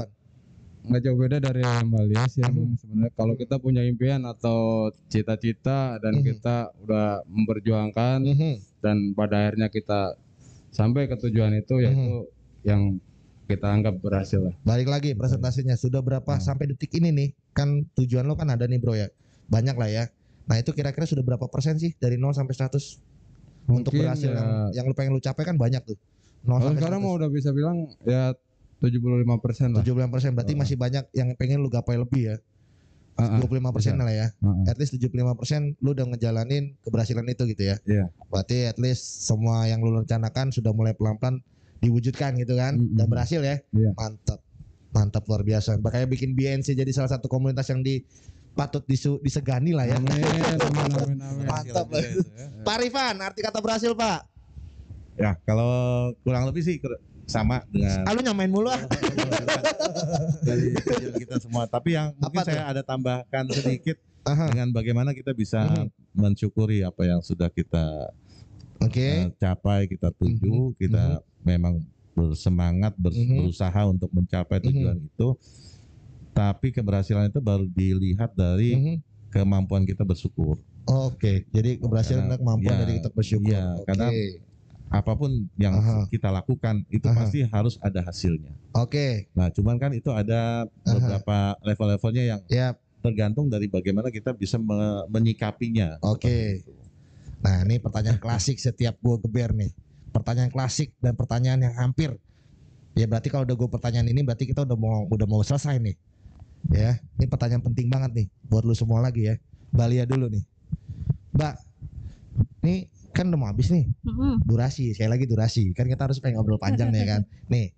nggak 0.80 1.02
jauh 1.04 1.18
beda 1.20 1.38
dari 1.38 1.60
Mbak 1.62 2.04
ya 2.08 2.24
Mhm. 2.40 2.56
Bang. 2.56 2.72
sebenarnya 2.80 3.12
kalau 3.14 3.34
kita 3.36 3.56
punya 3.60 3.84
impian 3.84 4.24
atau 4.24 4.90
cita-cita 5.06 6.00
dan 6.00 6.18
Mhm. 6.18 6.24
kita 6.24 6.72
udah 6.82 7.20
memperjuangkan 7.28 8.24
Mhm. 8.24 8.54
dan 8.80 9.12
pada 9.12 9.44
akhirnya 9.44 9.68
kita 9.68 10.16
sampai 10.72 11.06
ke 11.06 11.20
tujuan 11.20 11.52
itu 11.54 11.76
Mhm. 11.76 11.84
yaitu 11.84 12.16
yang 12.64 12.82
kita 13.46 13.68
anggap 13.68 14.00
berhasil 14.00 14.40
lah. 14.40 14.56
Balik 14.64 14.88
lagi 14.88 15.12
presentasinya 15.14 15.76
sudah 15.76 16.00
berapa 16.00 16.32
Hmm. 16.32 16.42
sampai 16.42 16.72
detik 16.72 16.96
ini 16.96 17.12
nih 17.12 17.30
kan 17.52 17.84
tujuan 17.94 18.24
lo 18.24 18.34
kan 18.34 18.48
ada 18.48 18.64
nih 18.64 18.80
bro 18.80 18.96
ya 18.96 19.12
banyak 19.46 19.76
lah 19.76 19.90
ya 19.90 20.04
nah 20.50 20.58
itu 20.58 20.74
kira-kira 20.74 21.06
sudah 21.06 21.22
berapa 21.22 21.46
persen 21.46 21.78
sih 21.78 21.94
dari 22.02 22.18
0 22.18 22.34
sampai 22.34 22.58
100 22.58 22.74
untuk 23.70 23.94
Mungkin 23.94 24.02
berhasil? 24.02 24.34
ya, 24.34 24.42
yang, 24.42 24.50
yang 24.82 24.86
lu 24.90 24.96
pengen 24.98 25.14
lu 25.14 25.22
capai 25.22 25.46
kan 25.46 25.56
banyak 25.56 25.86
tuh. 25.86 25.98
0 26.42 26.50
kalau 26.50 26.60
sampai 26.74 26.82
sekarang 26.82 27.02
100 27.02 27.06
mau 27.06 27.14
udah 27.22 27.30
bisa 27.30 27.50
bilang 27.54 27.78
ya 28.02 28.34
75 28.82 29.44
persen 29.44 29.68
lah. 29.76 29.84
75 29.86 30.10
persen. 30.10 30.30
Berarti 30.34 30.54
Heeh. 30.56 30.62
masih 30.66 30.76
banyak 30.80 31.06
yang 31.14 31.30
pengen 31.38 31.60
lu 31.62 31.70
gapai 31.70 32.00
lebih 32.00 32.34
ya? 32.34 32.36
Ah, 33.20 33.36
ah, 33.36 33.40
25 33.44 33.76
persen 33.76 34.00
lah 34.00 34.16
ya. 34.16 34.28
Ah. 34.40 34.72
at 34.72 34.80
least 34.80 34.96
75 34.96 35.36
persen 35.36 35.76
lu 35.84 35.92
udah 35.92 36.08
ngejalanin 36.16 36.80
keberhasilan 36.82 37.28
itu 37.28 37.44
gitu 37.52 37.64
ya? 37.68 37.76
Iya. 37.84 38.08
berarti 38.32 38.72
at 38.72 38.80
least 38.80 39.28
semua 39.28 39.68
yang 39.68 39.84
lu 39.84 39.92
rencanakan 40.00 40.56
sudah 40.56 40.72
mulai 40.72 40.96
pelan-pelan 40.96 41.44
diwujudkan 41.84 42.40
gitu 42.40 42.56
kan? 42.56 42.80
Mm-mm. 42.80 42.96
dan 42.96 43.06
berhasil 43.12 43.44
ya? 43.44 43.60
Iya. 43.76 43.92
mantap 43.94 44.40
mantap 44.96 45.28
luar 45.28 45.44
biasa. 45.44 45.78
Makanya 45.84 46.08
bikin 46.10 46.34
BNC 46.34 46.74
jadi 46.74 46.90
salah 46.96 47.12
satu 47.12 47.28
komunitas 47.30 47.68
yang 47.70 47.84
di 47.84 48.02
patut 48.54 48.84
disu, 48.84 49.20
disegani 49.20 49.72
lah 49.72 49.86
ya 49.86 49.98
Amin, 49.98 50.12
amin, 50.12 50.58
amin, 50.60 51.18
amin. 51.22 51.46
Mantap 51.48 51.88
lah. 51.88 52.02
Pak 52.62 52.76
Rifan 52.82 53.16
arti 53.20 53.40
kata 53.40 53.60
berhasil 53.60 53.92
Pak 53.94 54.20
Ya, 55.16 55.36
kalau 55.44 55.68
kurang 56.24 56.48
lebih 56.48 56.64
sih 56.64 56.80
sama 57.28 57.60
dengan 57.68 58.08
ah, 58.08 58.14
lu 58.16 58.24
nyamain 58.24 58.48
mulu 58.48 58.72
ah 58.72 58.80
dari 60.48 60.74
kita 61.20 61.38
semua. 61.38 61.68
Tapi 61.68 61.94
yang 61.94 62.16
mungkin 62.16 62.40
Apa 62.40 62.48
tuh? 62.48 62.56
saya 62.56 62.64
ada 62.66 62.82
tambahkan 62.82 63.46
sedikit 63.52 64.00
Aha. 64.24 64.48
dengan 64.50 64.72
bagaimana 64.72 65.12
kita 65.12 65.36
bisa 65.36 65.68
Mhm. 65.68 65.92
mensyukuri 66.16 66.82
apa 66.82 67.04
yang 67.04 67.20
sudah 67.20 67.52
kita 67.52 68.10
oke 68.80 68.96
eh, 68.96 69.28
capai, 69.36 69.86
kita 69.86 70.10
tuju, 70.16 70.74
Mhm. 70.74 70.80
kita 70.80 71.20
memang 71.44 71.84
bersemangat 72.16 72.96
ber- 72.96 73.12
Mhm. 73.12 73.44
berusaha 73.44 73.82
untuk 73.86 74.10
mencapai 74.12 74.60
tujuan 74.62 74.98
itu. 75.00 75.28
Tapi 76.40 76.72
keberhasilan 76.72 77.28
itu 77.28 77.44
baru 77.44 77.68
dilihat 77.68 78.32
dari 78.32 78.72
Mhm. 78.72 78.96
kemampuan 79.30 79.84
kita 79.84 80.02
bersyukur. 80.02 80.56
oke 80.88 81.46
jadi 81.52 81.78
keberhasilan 81.78 82.26
Karena- 82.26 82.40
kemampuan 82.40 82.74
ya, 82.74 82.80
dari 82.82 82.94
kita 82.98 83.10
bersyukur 83.12 83.52
iya, 83.52 83.66
oke 83.76 83.86
karena- 83.86 84.12
Apa 84.90 85.14
pun 85.14 85.30
yang 85.54 85.78
Aha. 85.78 86.10
kita 86.10 86.34
lakukan 86.34 86.82
itu 86.90 87.06
Aha. 87.06 87.14
pasti 87.14 87.46
harus 87.46 87.78
ada 87.78 88.02
hasilnya. 88.02 88.50
oke 88.74 89.30
Nah, 89.38 89.54
cuman 89.54 89.78
kan 89.78 89.94
itu 89.94 90.10
ada 90.10 90.66
beberapa 90.82 91.38
level-levelnya 91.62 92.24
yang 92.26 92.42
ya 92.48 92.74
tergantung 93.00 93.46
dari 93.46 93.70
bagaimana 93.70 94.10
kita 94.10 94.34
bisa 94.34 94.58
me- 94.58 95.06
menyikapinya. 95.08 96.02
Oke. 96.02 96.66
Nah 97.40 97.62
ini 97.64 97.78
pertanyaan 97.78 98.18
klasik 98.18 98.58
setiap 98.58 98.98
gue 98.98 99.16
geber 99.20 99.54
nih. 99.54 99.72
Pertanyaan 100.10 100.50
klasik 100.50 100.92
dan 100.98 101.14
pertanyaan 101.14 101.62
yang 101.62 101.76
hampir. 101.78 102.18
Ya 102.92 103.06
berarti 103.06 103.30
kalau 103.30 103.46
udah 103.46 103.56
gue 103.56 103.70
pertanyaan 103.70 104.10
ini 104.10 104.20
berarti 104.20 104.44
kita 104.44 104.66
udah 104.66 104.76
mau 104.76 105.06
udah 105.06 105.28
mau 105.30 105.40
selesai 105.40 105.78
nih. 105.78 105.96
Ya, 106.70 107.00
ini 107.18 107.26
pertanyaan 107.26 107.64
penting 107.64 107.88
banget 107.90 108.12
nih 108.14 108.28
buat 108.46 108.64
lu 108.68 108.76
semua 108.76 109.00
lagi 109.02 109.32
ya. 109.32 109.36
Balia 109.72 110.04
dulu 110.06 110.28
nih. 110.30 110.44
Mbak, 111.34 111.54
nih 112.66 112.80
kan 113.16 113.26
udah 113.32 113.40
mau 113.40 113.50
habis 113.50 113.72
nih 113.74 113.86
Mm-mm. 114.06 114.38
durasi. 114.46 114.94
Saya 114.94 115.10
lagi 115.10 115.26
durasi. 115.26 115.72
Kan 115.74 115.88
kita 115.90 116.06
harus 116.10 116.20
pengen 116.22 116.42
ngobrol 116.42 116.60
panjang 116.62 116.92
nih 116.94 117.06
kan. 117.08 117.22
Nih, 117.54 117.74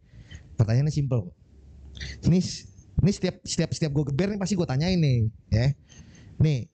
pertanyaannya 0.59 0.91
simple. 0.91 1.31
Ini 2.27 2.39
ini 3.01 3.11
setiap 3.13 3.35
setiap 3.45 3.69
setiap 3.73 3.91
gue 3.93 4.05
geber 4.13 4.33
nih 4.35 4.39
pasti 4.41 4.53
gue 4.57 4.67
tanyain 4.67 4.99
nih, 4.99 5.19
ya. 5.49 5.67
Nih, 6.41 6.65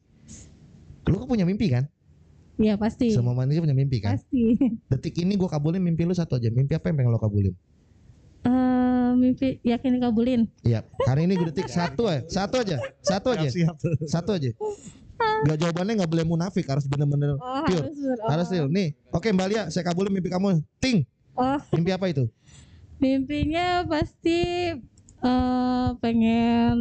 lu 1.08 1.16
kan 1.24 1.28
punya 1.28 1.46
mimpi 1.48 1.68
kan? 1.72 1.84
Iya 2.58 2.74
pasti 2.82 3.14
Semua 3.14 3.38
manusia 3.38 3.62
punya 3.62 3.78
mimpi 3.78 4.02
kan? 4.02 4.18
pasti 4.18 4.42
Detik 4.92 5.16
ini 5.22 5.36
gue 5.38 5.50
kabulin 5.50 5.84
mimpi 5.84 6.04
lu 6.08 6.16
satu 6.16 6.40
aja. 6.40 6.50
Mimpi 6.50 6.74
apa 6.74 6.90
yang 6.90 6.98
pengen 7.00 7.12
lo 7.14 7.20
kabulin? 7.22 7.54
Mimpi 9.18 9.58
yakin 9.66 9.98
dikabulin 9.98 10.42
Iya. 10.62 10.86
Hari 11.10 11.26
ini 11.26 11.34
gue 11.42 11.50
detik 11.50 11.68
satu 11.68 12.06
aja, 12.06 12.22
satu 12.30 12.62
aja, 12.62 12.78
satu 13.02 13.28
aja, 13.34 13.50
satu 14.06 14.32
aja. 14.38 14.52
Gak 15.18 15.58
jawabannya 15.62 16.02
nggak 16.02 16.12
boleh 16.14 16.26
munafik, 16.26 16.66
harus 16.70 16.86
bener-bener 16.90 17.38
oh 17.38 17.62
Pure. 17.66 17.86
harus 17.86 17.98
oh. 17.98 18.30
harus 18.30 18.48
real. 18.54 18.68
Nih, 18.70 18.94
oke 19.14 19.30
Mbak 19.30 19.48
Lia, 19.50 19.64
saya 19.74 19.86
kabulin 19.86 20.14
mimpi 20.14 20.30
kamu. 20.30 20.62
Ting, 20.82 21.06
oh 21.38 21.58
mimpi 21.74 21.92
apa 21.94 22.10
itu? 22.10 22.26
mimpinya 22.98 23.86
pasti 23.86 24.74
eh 25.22 25.88
pengen 26.02 26.78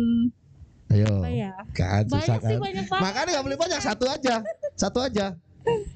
Ayo, 0.87 1.19
apa 1.19 1.29
ya 1.29 1.53
kan 1.75 2.07
susah 2.07 2.39
banyak 2.39 2.47
sih 2.47 2.57
kan? 2.57 2.63
banyak 2.63 2.87
banget 2.87 3.03
Makanya 3.03 3.31
nggak 3.35 3.45
boleh 3.51 3.59
banyak, 3.59 3.81
satu 3.83 4.05
aja, 4.07 4.35
satu 4.79 4.99
aja. 5.03 5.35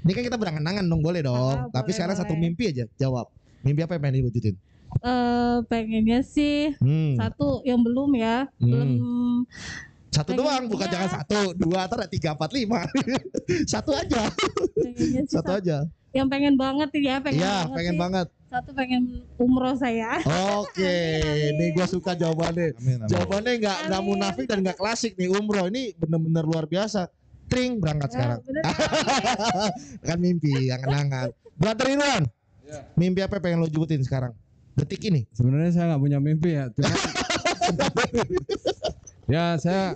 Ini 0.02 0.12
kan 0.18 0.22
kita 0.26 0.34
berangan-angan 0.34 0.82
dong, 0.82 0.98
boleh 0.98 1.22
dong. 1.22 1.38
Ah, 1.38 1.70
Tapi 1.70 1.94
boleh, 1.94 1.94
sekarang 1.94 2.16
satu 2.18 2.34
boleh. 2.34 2.42
mimpi 2.42 2.74
aja, 2.74 2.84
jawab. 2.98 3.30
Mimpi 3.62 3.86
apa 3.86 3.94
yang 3.94 4.02
pengen 4.02 4.16
diwujudin? 4.26 4.58
Eh 5.00 5.56
pengennya 5.64 6.20
sih 6.20 6.74
Hmm. 6.76 7.14
satu 7.14 7.62
yang 7.62 7.80
belum 7.80 8.10
ya 8.14 8.46
Hmm. 8.56 8.66
belum 8.66 8.90
Satu 10.10 10.34
pengen 10.34 10.42
doang, 10.42 10.64
bukan 10.66 10.88
jangan 10.90 11.10
satu, 11.22 11.54
dua, 11.54 11.86
atau 11.86 11.94
tiga, 12.04 12.34
empat, 12.34 12.50
lima. 12.50 12.82
satu 13.70 13.94
aja, 13.94 14.26
satu 15.24 15.50
aja. 15.54 15.86
yang 16.10 16.26
pengen 16.26 16.58
banget 16.58 16.90
ya 16.96 17.22
pengen 17.22 17.38
Iya, 17.38 17.54
banget 17.62 17.76
pengen 17.78 17.94
sih. 17.94 18.00
banget. 18.02 18.26
satu 18.50 18.70
pengen 18.74 19.02
umroh 19.38 19.78
saya 19.78 20.18
Oke, 20.58 20.82
amin. 21.22 21.54
nih 21.54 21.68
gue 21.70 21.86
suka 21.86 22.18
jawabannya. 22.18 22.74
Amin, 22.74 22.98
amin. 22.98 23.06
Jawabannya 23.06 23.52
nggak 23.56 23.78
nggak 23.86 24.02
munafik 24.02 24.44
dan 24.44 24.58
nggak 24.60 24.74
klasik 24.74 25.14
nih 25.14 25.30
umroh 25.30 25.70
ini 25.70 25.94
bener-bener 25.94 26.42
luar 26.42 26.66
biasa. 26.66 27.06
Tring 27.46 27.78
berangkat 27.78 28.10
sekarang. 28.10 28.38
Eh, 28.40 28.44
bener. 28.44 28.62
kan 30.10 30.18
mimpi, 30.18 30.66
yang 30.66 30.82
kenangan. 30.82 31.30
Brother 31.54 31.86
Irwan, 31.88 32.26
Iya. 32.60 32.80
mimpi 32.94 33.20
apa 33.20 33.38
yang 33.38 33.44
pengen 33.44 33.58
lo 33.60 33.68
jubutin 33.68 34.02
sekarang? 34.02 34.34
Detik 34.80 35.00
ini. 35.06 35.28
Sebenarnya 35.30 35.70
saya 35.70 35.84
nggak 35.92 36.00
punya 36.00 36.18
mimpi 36.18 36.50
ya. 36.56 36.64
Cuma 36.72 36.88
ya 39.30 39.54
saya 39.56 39.94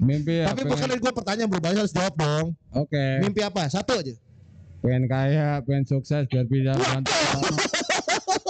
mimpi 0.00 0.40
ya 0.40 0.54
Tapi 0.54 0.64
pengen, 0.64 0.88
dari 0.88 1.00
gue 1.02 1.12
pertanyaan 1.12 1.48
bro, 1.50 1.60
Bayu 1.60 1.76
harus 1.84 1.92
jawab 1.92 2.14
dong. 2.16 2.56
oke 2.72 3.04
Mimpi 3.20 3.44
apa? 3.44 3.68
Satu 3.68 4.00
aja. 4.00 4.14
pengen 4.80 5.04
kaya 5.04 5.60
pengen 5.60 5.84
sukses 5.84 6.24
biar 6.24 6.48
bisa 6.48 6.72
bantu 6.72 7.12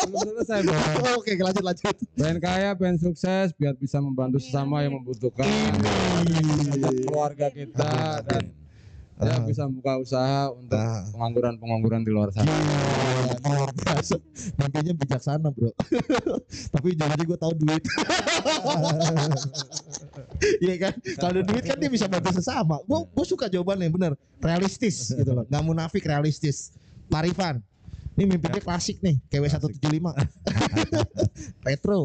belum 0.07 0.31
selesai 0.31 0.63
bro 0.63 0.79
Oke, 1.19 1.35
lanjut 1.35 1.65
lanjut. 1.67 1.97
pengen 2.15 2.39
kaya 2.39 2.71
pengen 2.79 3.03
sukses 3.03 3.51
biar 3.59 3.75
bisa 3.75 3.99
membantu 3.99 4.39
sesama 4.39 4.87
yang 4.87 4.95
membutuhkan 4.95 5.43
keluarga 7.03 7.51
kita 7.51 8.23
dan 8.23 8.55
ya 9.21 9.37
Ah. 9.37 9.45
bisa 9.45 9.65
buka 9.65 9.93
usaha 9.97 10.49
untuk 10.51 10.75
Ah. 10.75 11.05
pengangguran 11.13 11.55
pengangguran 11.57 12.01
di 12.01 12.11
luar 12.11 12.33
sana 12.33 12.49
Luar 13.41 13.71
biasa. 13.73 14.17
Mimpinya 14.59 14.93
bijaksana 14.93 15.49
bro. 15.49 15.71
Tapi 16.75 16.89
jangan 16.93 17.21
gue 17.21 17.39
tahu 17.39 17.53
duit. 17.57 17.83
Iya 20.61 20.75
kan? 20.79 20.93
Kalau 21.17 21.31
ada 21.37 21.43
duit 21.45 21.65
kan 21.65 21.77
dia 21.77 21.89
bisa 21.89 22.05
bantu 22.05 22.33
sesama. 22.33 22.81
Gue 22.85 22.99
gue 23.07 23.27
suka 23.27 23.47
jawabannya 23.47 23.89
bener, 23.89 24.13
realistis 24.41 25.09
gitu 25.09 25.31
loh. 25.31 25.45
Nggak 25.47 25.65
munafik 25.65 26.05
realistis. 26.05 26.73
Pak 27.09 27.27
Rifan, 27.27 27.61
ini 28.21 28.37
mimpinya 28.37 28.61
klasik 28.61 29.01
nih, 29.01 29.17
KW 29.33 29.49
175. 29.49 30.13
Petro. 31.65 32.05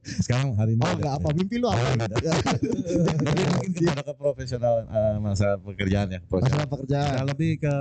Sekarang 0.00 0.56
hari 0.56 0.72
ini 0.72 0.80
Oh 0.80 0.92
enggak 0.96 1.14
apa 1.20 1.28
mimpi 1.36 1.60
lu 1.60 1.68
apa? 1.68 1.84
Jadi 2.00 3.42
mungkin 3.52 3.70
kepada 3.76 4.00
ke 4.00 4.12
profesional 4.16 4.88
eh, 4.88 5.16
masalah 5.20 5.60
pekerjaan 5.60 6.08
ya. 6.16 6.20
Masalah 6.24 6.64
pekerjaan. 6.64 7.12
Nah, 7.12 7.24
lebih 7.28 7.60
ke 7.60 7.74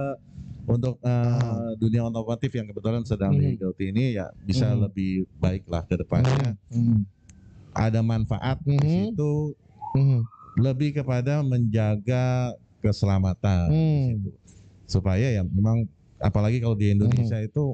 untuk 0.67 0.99
eh, 0.99 1.69
dunia 1.79 2.03
otomotif 2.03 2.51
yang 2.51 2.67
kebetulan 2.67 3.07
sedang 3.07 3.31
Hmm. 3.31 3.47
digeluti 3.47 3.95
ini 3.95 4.19
ya 4.19 4.27
bisa 4.43 4.67
Hmm. 4.67 4.91
lebih 4.91 5.23
baik 5.39 5.63
lah 5.71 5.87
ke 5.87 5.95
depannya. 5.95 6.59
Hmm. 6.67 7.07
Ada 7.71 8.03
manfaat 8.03 8.59
di 8.59 8.75
Hmm. 8.75 8.83
situ 9.07 9.55
Hmm. 9.95 10.27
lebih 10.59 10.99
kepada 10.99 11.39
menjaga 11.39 12.51
keselamatan 12.83 13.71
di 13.71 13.79
Hmm. 13.79 14.07
situ. 14.19 14.31
supaya 14.83 15.31
ya 15.31 15.47
memang 15.47 15.87
apalagi 16.21 16.57
kalau 16.57 16.73
di 16.73 16.89
Indonesia 16.89 17.37
itu 17.37 17.73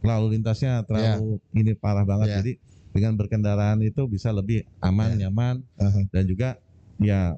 lalu 0.00 0.34
lintasnya 0.34 0.82
terlalu 0.82 1.38
ini 1.52 1.72
parah 1.72 2.02
banget 2.02 2.28
Iya. 2.28 2.36
jadi 2.40 2.52
dengan 2.90 3.12
berkendaraan 3.14 3.78
itu 3.80 4.02
bisa 4.04 4.28
lebih 4.28 4.64
aman 4.78 5.14
Iya. 5.14 5.28
nyaman 5.28 5.62
Aha. 5.76 6.00
dan 6.08 6.24
juga 6.24 6.48
ya 6.98 7.36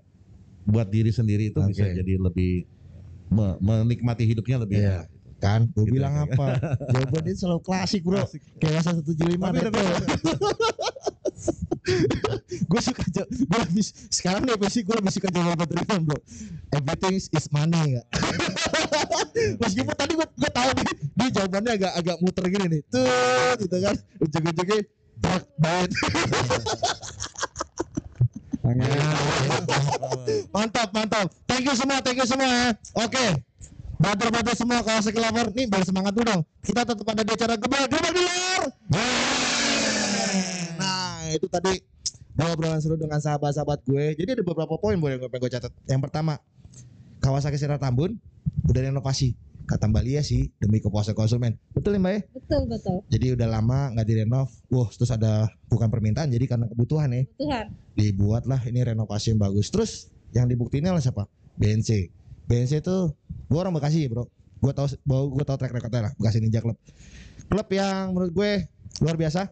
buat 0.65 0.89
diri 0.89 1.11
sendiri 1.11 1.51
itu 1.51 1.61
bisa 1.63 1.85
Oke. 1.85 1.95
jadi 1.95 2.15
lebih 2.17 2.65
me- 3.29 3.59
menikmati 3.61 4.25
hidupnya 4.25 4.59
lebih 4.59 4.79
Iya. 4.79 4.89
enak. 4.97 5.07
gitu. 5.07 5.13
Kan, 5.37 5.69
gue 5.69 5.85
Gitu 5.85 5.95
bilang 5.95 6.15
aja. 6.17 6.25
apa? 6.27 6.47
Jawabannya 6.95 7.35
selalu 7.37 7.61
klasik 7.61 8.01
bro. 8.01 8.25
Kayak 8.57 8.81
masa 8.81 8.97
175 8.97 9.37
Tapi 9.37 9.59
tapi 9.61 9.81
gue 12.65 12.81
suka 12.81 13.03
gue 13.13 13.59
lebih 13.61 13.85
sekarang 14.09 14.43
nih 14.43 14.57
pasti 14.57 14.81
gue 14.81 14.97
lebih 14.97 15.13
suka 15.13 15.29
jawaban 15.29 15.69
Triton 15.69 16.01
bro 16.03 16.17
everything 16.73 17.21
is 17.21 17.47
money 17.51 18.01
ya 18.01 18.03
meskipun 19.35 19.95
tadi 19.99 20.13
gue 20.15 20.27
gue 20.27 20.51
tahu 20.55 20.71
nih 20.79 20.95
dia 21.15 21.29
jawabannya 21.41 21.73
agak 21.75 21.93
agak 21.99 22.17
muter 22.23 22.45
gini 22.47 22.67
nih. 22.79 22.81
Tuh 22.91 23.53
gitu 23.59 23.77
kan. 23.83 23.95
Ujung-ujungnya 24.23 24.79
dark 25.19 25.45
bad 25.59 25.89
mantap 30.55 30.89
mantap. 30.95 31.27
Thank 31.45 31.69
you 31.69 31.75
semua 31.77 32.01
thank 32.01 32.17
you 32.17 32.27
semua 32.27 32.49
ya. 32.49 32.67
Oke. 32.97 33.27
Bantu-bantu 33.95 34.53
semua 34.57 34.83
kalau 34.83 35.01
sekelapar 35.01 35.49
nih 35.55 35.67
biar 35.71 35.85
semangat 35.85 36.13
dulu 36.17 36.25
dong. 36.29 36.43
Kita 36.65 36.83
tetap 36.85 37.07
ada 37.07 37.23
di 37.23 37.33
acara 37.33 37.55
gebel 37.61 37.85
di. 37.89 38.27
Nah 40.81 41.29
itu 41.31 41.47
tadi 41.51 41.73
gue 42.35 42.47
obrolan 42.51 42.81
seru 42.83 42.97
dengan 42.99 43.21
sahabat-sahabat 43.21 43.85
gue. 43.87 44.05
Jadi 44.19 44.31
ada 44.41 44.43
beberapa 44.45 44.75
poin 44.81 44.97
boleh 44.97 45.21
gue 45.21 45.29
gue 45.29 45.51
catat. 45.53 45.73
Yang 45.85 46.01
pertama 46.09 46.41
Kawasaki 47.21 47.57
Sierra 47.57 47.81
Tambun 47.81 48.17
udah 48.69 48.81
renovasi. 48.91 49.35
Kata 49.65 49.89
Mbak 49.89 50.05
Lia 50.05 50.21
sih 50.21 50.53
demi 50.61 50.77
kepuasan 50.77 51.17
konsumen. 51.17 51.57
Betul 51.73 51.97
ya 51.97 52.01
Mbak 52.05 52.13
ya? 52.13 52.21
Betul 52.37 52.63
betul. 52.69 52.97
Jadi 53.09 53.27
udah 53.33 53.49
lama 53.49 53.97
nggak 53.97 54.07
direnov. 54.07 54.49
Wah 54.69 54.89
terus 54.93 55.09
ada 55.09 55.49
bukan 55.73 55.89
permintaan 55.89 56.29
jadi 56.29 56.45
karena 56.45 56.69
kebutuhan 56.69 57.09
ya 57.17 57.25
Tuhan. 57.41 57.67
dibuatlah 57.97 58.61
ini 58.69 58.85
renovasi 58.85 59.33
yang 59.33 59.41
bagus. 59.41 59.73
Terus 59.73 60.13
yang 60.37 60.47
dibuktinya 60.53 60.93
oleh 60.93 61.01
siapa? 61.01 61.25
BNC. 61.57 62.13
BNC 62.45 62.85
itu 62.85 62.97
gue 63.49 63.59
orang 63.59 63.73
Bekasi 63.73 64.05
bro. 64.05 64.29
Gue 64.61 64.73
tahu 64.77 64.93
gue 65.09 65.45
tahu 65.49 65.57
track 65.57 65.73
recordnya 65.73 66.11
lah 66.11 66.13
Bekasi 66.21 66.45
Ninja 66.45 66.61
Club. 66.61 66.77
Klub 67.49 67.69
yang 67.73 68.13
menurut 68.13 68.33
gue 68.37 68.51
luar 69.01 69.17
biasa. 69.17 69.49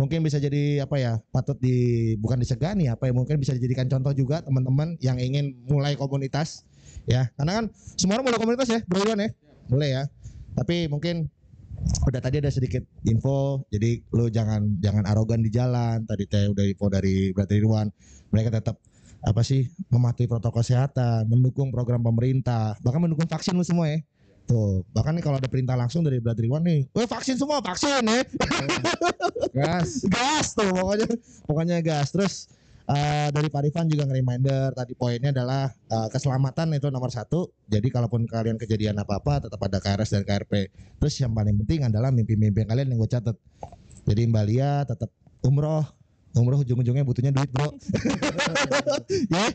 Mungkin 0.00 0.24
bisa 0.24 0.40
jadi 0.40 0.88
apa 0.88 0.96
ya? 0.96 1.20
Patut 1.28 1.60
di 1.60 2.16
bukan 2.16 2.40
disegani 2.40 2.88
apa 2.88 3.04
ya? 3.04 3.12
Mungkin 3.12 3.36
bisa 3.36 3.52
dijadikan 3.52 3.84
contoh 3.92 4.16
juga 4.16 4.40
teman-teman 4.40 4.96
yang 5.04 5.20
ingin 5.20 5.52
mulai 5.68 5.92
komunitas 6.00 6.64
ya. 7.08 7.32
Karena 7.34 7.52
kan 7.58 7.64
semua 7.96 8.20
orang 8.20 8.28
mulai 8.28 8.38
komunitas 8.38 8.68
ya, 8.68 8.80
bro 8.84 9.00
Iwan 9.02 9.24
ya. 9.24 9.30
Mulai 9.72 9.88
ya. 9.96 10.02
Tapi 10.54 10.86
mungkin 10.92 11.32
udah 11.78 12.20
tadi 12.20 12.42
ada 12.42 12.50
sedikit 12.50 12.82
info 13.06 13.62
jadi 13.70 14.02
lu 14.10 14.26
jangan 14.28 14.76
jangan 14.82 15.06
arogan 15.06 15.40
di 15.40 15.50
jalan 15.52 16.02
tadi 16.04 16.26
teh 16.26 16.50
udah 16.50 16.64
info 16.66 16.86
dari 16.90 17.30
Brother 17.30 17.54
Irwan 17.54 17.88
mereka 18.34 18.58
tetap 18.58 18.76
apa 19.22 19.42
sih 19.42 19.66
mematuhi 19.90 20.30
protokol 20.30 20.62
kesehatan 20.62 21.26
mendukung 21.26 21.70
program 21.74 22.02
pemerintah 22.02 22.74
bahkan 22.82 23.02
mendukung 23.02 23.26
vaksin 23.26 23.54
lu 23.54 23.66
semua 23.66 23.90
ya 23.90 23.98
tuh 24.48 24.82
bahkan 24.94 25.12
nih 25.14 25.22
kalau 25.22 25.36
ada 25.38 25.48
perintah 25.50 25.76
langsung 25.78 26.02
dari 26.02 26.18
Brother 26.18 26.44
Irwan 26.46 26.64
nih 26.64 26.86
weh 26.92 27.08
vaksin 27.08 27.38
semua 27.38 27.62
vaksin 27.62 28.04
ya 28.04 28.22
Gas. 29.54 30.02
gas 30.14 30.46
tuh 30.54 30.70
pokoknya 30.70 31.08
pokoknya 31.46 31.76
gas 31.82 32.08
terus 32.10 32.34
eh, 32.88 33.28
dari 33.28 33.48
Pak 33.52 33.62
Rifan 33.68 33.86
juga 33.88 34.08
nge-reminder 34.08 34.72
tadi 34.72 34.92
poinnya 34.96 35.30
adalah 35.32 35.68
eh, 35.68 36.08
keselamatan 36.08 36.76
itu 36.76 36.88
nomor 36.88 37.12
satu. 37.12 37.52
Jadi 37.68 37.88
kalaupun 37.92 38.24
kalian 38.24 38.56
kejadian 38.56 38.96
apa-apa 39.00 39.48
tetap 39.48 39.60
ada 39.60 39.78
KRS 39.78 40.16
dan 40.16 40.22
KRP 40.24 40.52
terus 40.96 41.14
yang 41.20 41.32
paling 41.36 41.56
penting 41.64 41.86
adalah 41.88 42.08
mimpi-mimpi 42.08 42.64
kalian 42.64 42.92
yang 42.92 42.98
gue 42.98 43.10
catat. 43.10 43.36
Jadi 44.08 44.20
Mbak 44.24 44.44
Lia 44.48 44.72
tetap 44.88 45.12
umroh 45.44 45.84
umroh 46.38 46.62
ujung-ujungnya 46.62 47.04
butuhnya 47.04 47.32
duit 47.34 47.50
bro. 47.50 47.68
Ya 49.32 49.50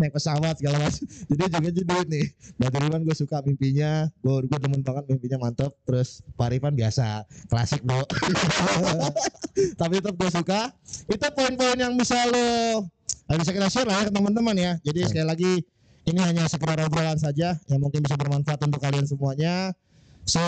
naik 0.00 0.12
pesawat 0.16 0.58
segala 0.58 0.80
macam. 0.80 1.04
Jadi 1.04 1.40
ujungnya 1.48 1.70
jadi 1.72 1.86
duit 1.86 2.06
nih. 2.10 2.26
Mbak 2.60 2.80
Rifan 2.82 3.02
gue 3.06 3.16
suka 3.16 3.36
mimpinya. 3.46 4.08
Gue 4.20 4.44
gue 4.44 4.58
demen 4.58 4.80
banget 4.82 5.04
mimpinya 5.08 5.38
mantep. 5.48 5.72
Terus 5.86 6.20
Pak 6.34 6.48
Rifan 6.52 6.74
biasa. 6.74 7.24
Klasik 7.48 7.82
bro. 7.86 8.02
Tapi 9.80 9.92
tetap 10.02 10.14
gue 10.18 10.30
suka. 10.30 10.60
Itu 11.08 11.26
poin-poin 11.32 11.78
yang 11.78 11.94
bisa 11.94 12.18
lo 12.28 12.84
bisa 13.34 13.50
kita 13.56 13.68
share 13.72 13.88
lah 13.88 14.04
ya 14.04 14.08
ke 14.08 14.12
teman-teman 14.12 14.56
ya. 14.56 14.72
Jadi 14.84 15.00
sekali 15.08 15.26
lagi 15.26 15.52
ini 16.04 16.20
hanya 16.20 16.44
sekedar 16.44 16.76
obrolan 16.84 17.16
saja 17.16 17.56
yang 17.72 17.80
mungkin 17.80 18.04
bisa 18.04 18.20
bermanfaat 18.20 18.60
untuk 18.60 18.80
kalian 18.82 19.08
semuanya. 19.08 19.72
So 20.24 20.40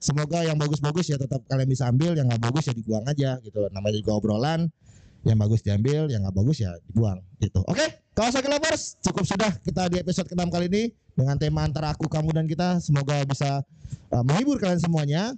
semoga 0.00 0.44
yang 0.44 0.60
bagus-bagus 0.60 1.08
ya 1.08 1.16
tetap 1.20 1.44
kalian 1.48 1.68
bisa 1.68 1.88
ambil. 1.88 2.16
Yang 2.16 2.32
nggak 2.32 2.42
bagus 2.48 2.64
ya 2.68 2.74
dibuang 2.76 3.04
aja 3.04 3.30
gitu 3.44 3.68
namanya 3.72 3.96
juga 4.00 4.12
obrolan 4.16 4.72
yang 5.26 5.38
bagus 5.38 5.60
diambil 5.66 6.06
yang 6.06 6.22
nggak 6.22 6.36
bagus 6.36 6.62
ya 6.62 6.70
dibuang 6.90 7.18
gitu. 7.42 7.62
Oke 7.66 7.84
Kawasaki 8.14 8.50
Lovers 8.50 8.98
cukup 9.02 9.24
sudah 9.26 9.50
kita 9.62 9.86
di 9.90 10.02
episode 10.02 10.26
ke-6 10.26 10.50
kali 10.50 10.66
ini 10.66 10.82
dengan 11.14 11.38
tema 11.38 11.62
antara 11.62 11.94
aku 11.94 12.10
kamu 12.10 12.34
dan 12.34 12.46
kita. 12.50 12.82
Semoga 12.82 13.22
bisa 13.26 13.62
uh, 14.10 14.22
menghibur 14.26 14.58
kalian 14.58 14.82
semuanya. 14.82 15.34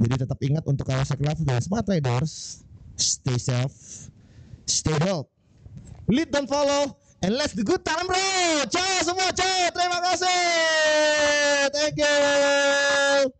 Jadi 0.00 0.14
tetap 0.26 0.38
ingat 0.42 0.64
untuk 0.66 0.86
Kawasaki 0.86 1.26
Lovers 1.26 1.46
dan 1.46 1.58
Smart 1.62 1.86
Riders 1.90 2.62
stay 2.94 3.38
safe 3.38 4.10
stay 4.70 4.94
healthy. 5.02 5.30
Lead 6.10 6.30
dan 6.30 6.46
follow 6.46 6.98
and 7.22 7.34
let's 7.34 7.54
the 7.54 7.66
good 7.66 7.82
time 7.82 8.06
bro. 8.06 8.66
Ciao 8.70 9.02
semua 9.02 9.30
ciao. 9.34 9.70
Terima 9.74 9.98
kasih. 10.10 10.38
Thank 11.70 11.98
you 11.98 13.39